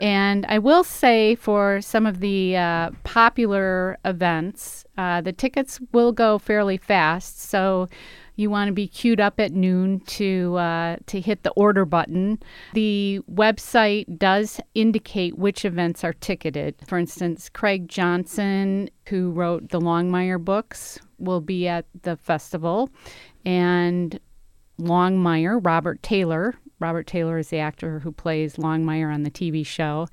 And 0.00 0.46
I 0.46 0.58
will 0.58 0.82
say 0.82 1.34
for 1.34 1.80
some 1.80 2.06
of 2.06 2.20
the 2.20 2.56
uh, 2.56 2.90
popular 3.04 3.98
events, 4.04 4.84
uh, 4.98 5.20
the 5.20 5.32
tickets 5.32 5.78
will 5.92 6.12
go 6.12 6.38
fairly 6.38 6.78
fast. 6.78 7.40
So 7.40 7.86
you 8.40 8.50
want 8.50 8.68
to 8.68 8.72
be 8.72 8.88
queued 8.88 9.20
up 9.20 9.38
at 9.38 9.52
noon 9.52 10.00
to 10.00 10.56
uh, 10.56 10.96
to 11.06 11.20
hit 11.20 11.42
the 11.42 11.50
order 11.50 11.84
button. 11.84 12.38
The 12.74 13.20
website 13.30 14.18
does 14.18 14.60
indicate 14.74 15.38
which 15.38 15.64
events 15.64 16.02
are 16.02 16.14
ticketed. 16.14 16.76
For 16.86 16.98
instance, 16.98 17.48
Craig 17.48 17.88
Johnson, 17.88 18.90
who 19.08 19.30
wrote 19.30 19.68
the 19.68 19.80
Longmire 19.80 20.42
books, 20.42 20.98
will 21.18 21.40
be 21.40 21.68
at 21.68 21.84
the 22.02 22.16
festival, 22.16 22.90
and 23.44 24.18
Longmire, 24.80 25.60
Robert 25.62 26.02
Taylor. 26.02 26.54
Robert 26.78 27.06
Taylor 27.06 27.36
is 27.36 27.48
the 27.48 27.58
actor 27.58 27.98
who 27.98 28.10
plays 28.10 28.56
Longmire 28.56 29.12
on 29.12 29.22
the 29.22 29.30
TV 29.30 29.66
show 29.66 30.08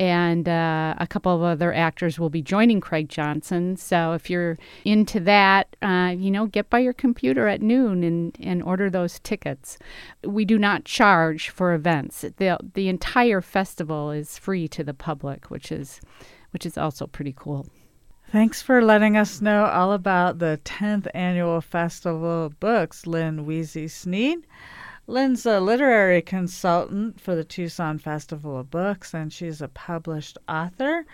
and 0.00 0.48
uh, 0.48 0.94
a 0.96 1.06
couple 1.06 1.36
of 1.36 1.42
other 1.42 1.74
actors 1.74 2.18
will 2.18 2.30
be 2.30 2.40
joining 2.40 2.80
Craig 2.80 3.10
Johnson. 3.10 3.76
So 3.76 4.14
if 4.14 4.30
you're 4.30 4.56
into 4.82 5.20
that, 5.20 5.76
uh, 5.82 6.14
you 6.16 6.30
know, 6.30 6.46
get 6.46 6.70
by 6.70 6.78
your 6.78 6.94
computer 6.94 7.46
at 7.46 7.60
noon 7.60 8.02
and, 8.02 8.34
and 8.40 8.62
order 8.62 8.88
those 8.88 9.18
tickets. 9.20 9.76
We 10.24 10.46
do 10.46 10.58
not 10.58 10.86
charge 10.86 11.50
for 11.50 11.74
events. 11.74 12.22
the 12.22 12.58
The 12.72 12.88
entire 12.88 13.42
festival 13.42 14.10
is 14.10 14.38
free 14.38 14.68
to 14.68 14.82
the 14.82 14.94
public, 14.94 15.50
which 15.50 15.70
is 15.70 16.00
which 16.52 16.64
is 16.64 16.78
also 16.78 17.06
pretty 17.06 17.34
cool. 17.36 17.66
Thanks 18.32 18.62
for 18.62 18.80
letting 18.80 19.18
us 19.18 19.42
know 19.42 19.66
all 19.66 19.92
about 19.92 20.38
the 20.38 20.60
10th 20.64 21.08
annual 21.14 21.60
Festival 21.60 22.46
of 22.46 22.58
Books, 22.58 23.06
Lynn 23.06 23.44
Wiese 23.44 23.74
Sneyd. 23.74 24.44
Lynn's 25.10 25.44
a 25.44 25.58
literary 25.58 26.22
consultant 26.22 27.20
for 27.20 27.34
the 27.34 27.42
Tucson 27.42 27.98
Festival 27.98 28.56
of 28.56 28.70
Books, 28.70 29.12
and 29.12 29.32
she's 29.32 29.60
a 29.60 29.66
published 29.66 30.38
author. 30.48 31.04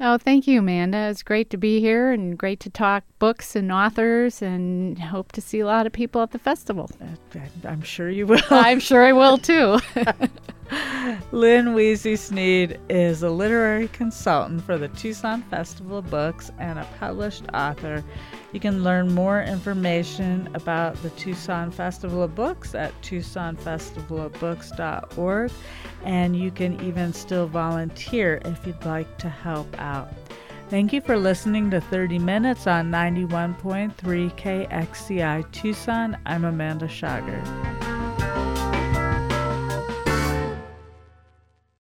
Oh, 0.00 0.16
thank 0.16 0.46
you, 0.46 0.60
Amanda. 0.60 1.10
It's 1.10 1.22
great 1.22 1.50
to 1.50 1.58
be 1.58 1.78
here 1.78 2.12
and 2.12 2.38
great 2.38 2.60
to 2.60 2.70
talk 2.70 3.04
books 3.18 3.54
and 3.54 3.70
authors, 3.70 4.40
and 4.40 4.98
hope 4.98 5.32
to 5.32 5.42
see 5.42 5.60
a 5.60 5.66
lot 5.66 5.86
of 5.86 5.92
people 5.92 6.22
at 6.22 6.30
the 6.30 6.38
festival. 6.38 6.90
Uh, 6.98 7.40
I'm 7.68 7.82
sure 7.82 8.08
you 8.08 8.26
will. 8.26 8.40
I'm 8.50 8.80
sure 8.80 9.04
I 9.04 9.12
will 9.12 9.36
too. 9.36 9.78
Lynn 11.32 11.74
Wiese 11.74 12.04
Sneyd 12.04 12.78
is 12.88 13.22
a 13.22 13.28
literary 13.28 13.88
consultant 13.88 14.64
for 14.64 14.78
the 14.78 14.88
Tucson 14.88 15.42
Festival 15.42 15.98
of 15.98 16.08
Books 16.10 16.50
and 16.58 16.78
a 16.78 16.88
published 16.98 17.44
author. 17.52 18.02
You 18.52 18.60
can 18.60 18.82
learn 18.82 19.12
more 19.12 19.42
information 19.42 20.48
about 20.54 20.96
the 21.02 21.10
Tucson 21.10 21.70
Festival 21.70 22.22
of 22.22 22.34
Books 22.34 22.74
at 22.74 22.98
tucsonfestivalofbooks.org, 23.02 25.52
and 26.04 26.34
you 26.36 26.50
can 26.50 26.80
even 26.80 27.12
still 27.12 27.46
volunteer 27.46 28.40
if 28.46 28.66
you'd 28.66 28.82
like 28.84 29.18
to 29.18 29.28
help 29.28 29.78
out. 29.78 30.10
Thank 30.70 30.94
you 30.94 31.02
for 31.02 31.18
listening 31.18 31.70
to 31.70 31.82
30 31.82 32.18
Minutes 32.18 32.66
on 32.66 32.90
91.3 32.90 33.92
KXCI 34.38 35.52
Tucson. 35.52 36.16
I'm 36.24 36.44
Amanda 36.44 36.88
Schager. 36.88 37.42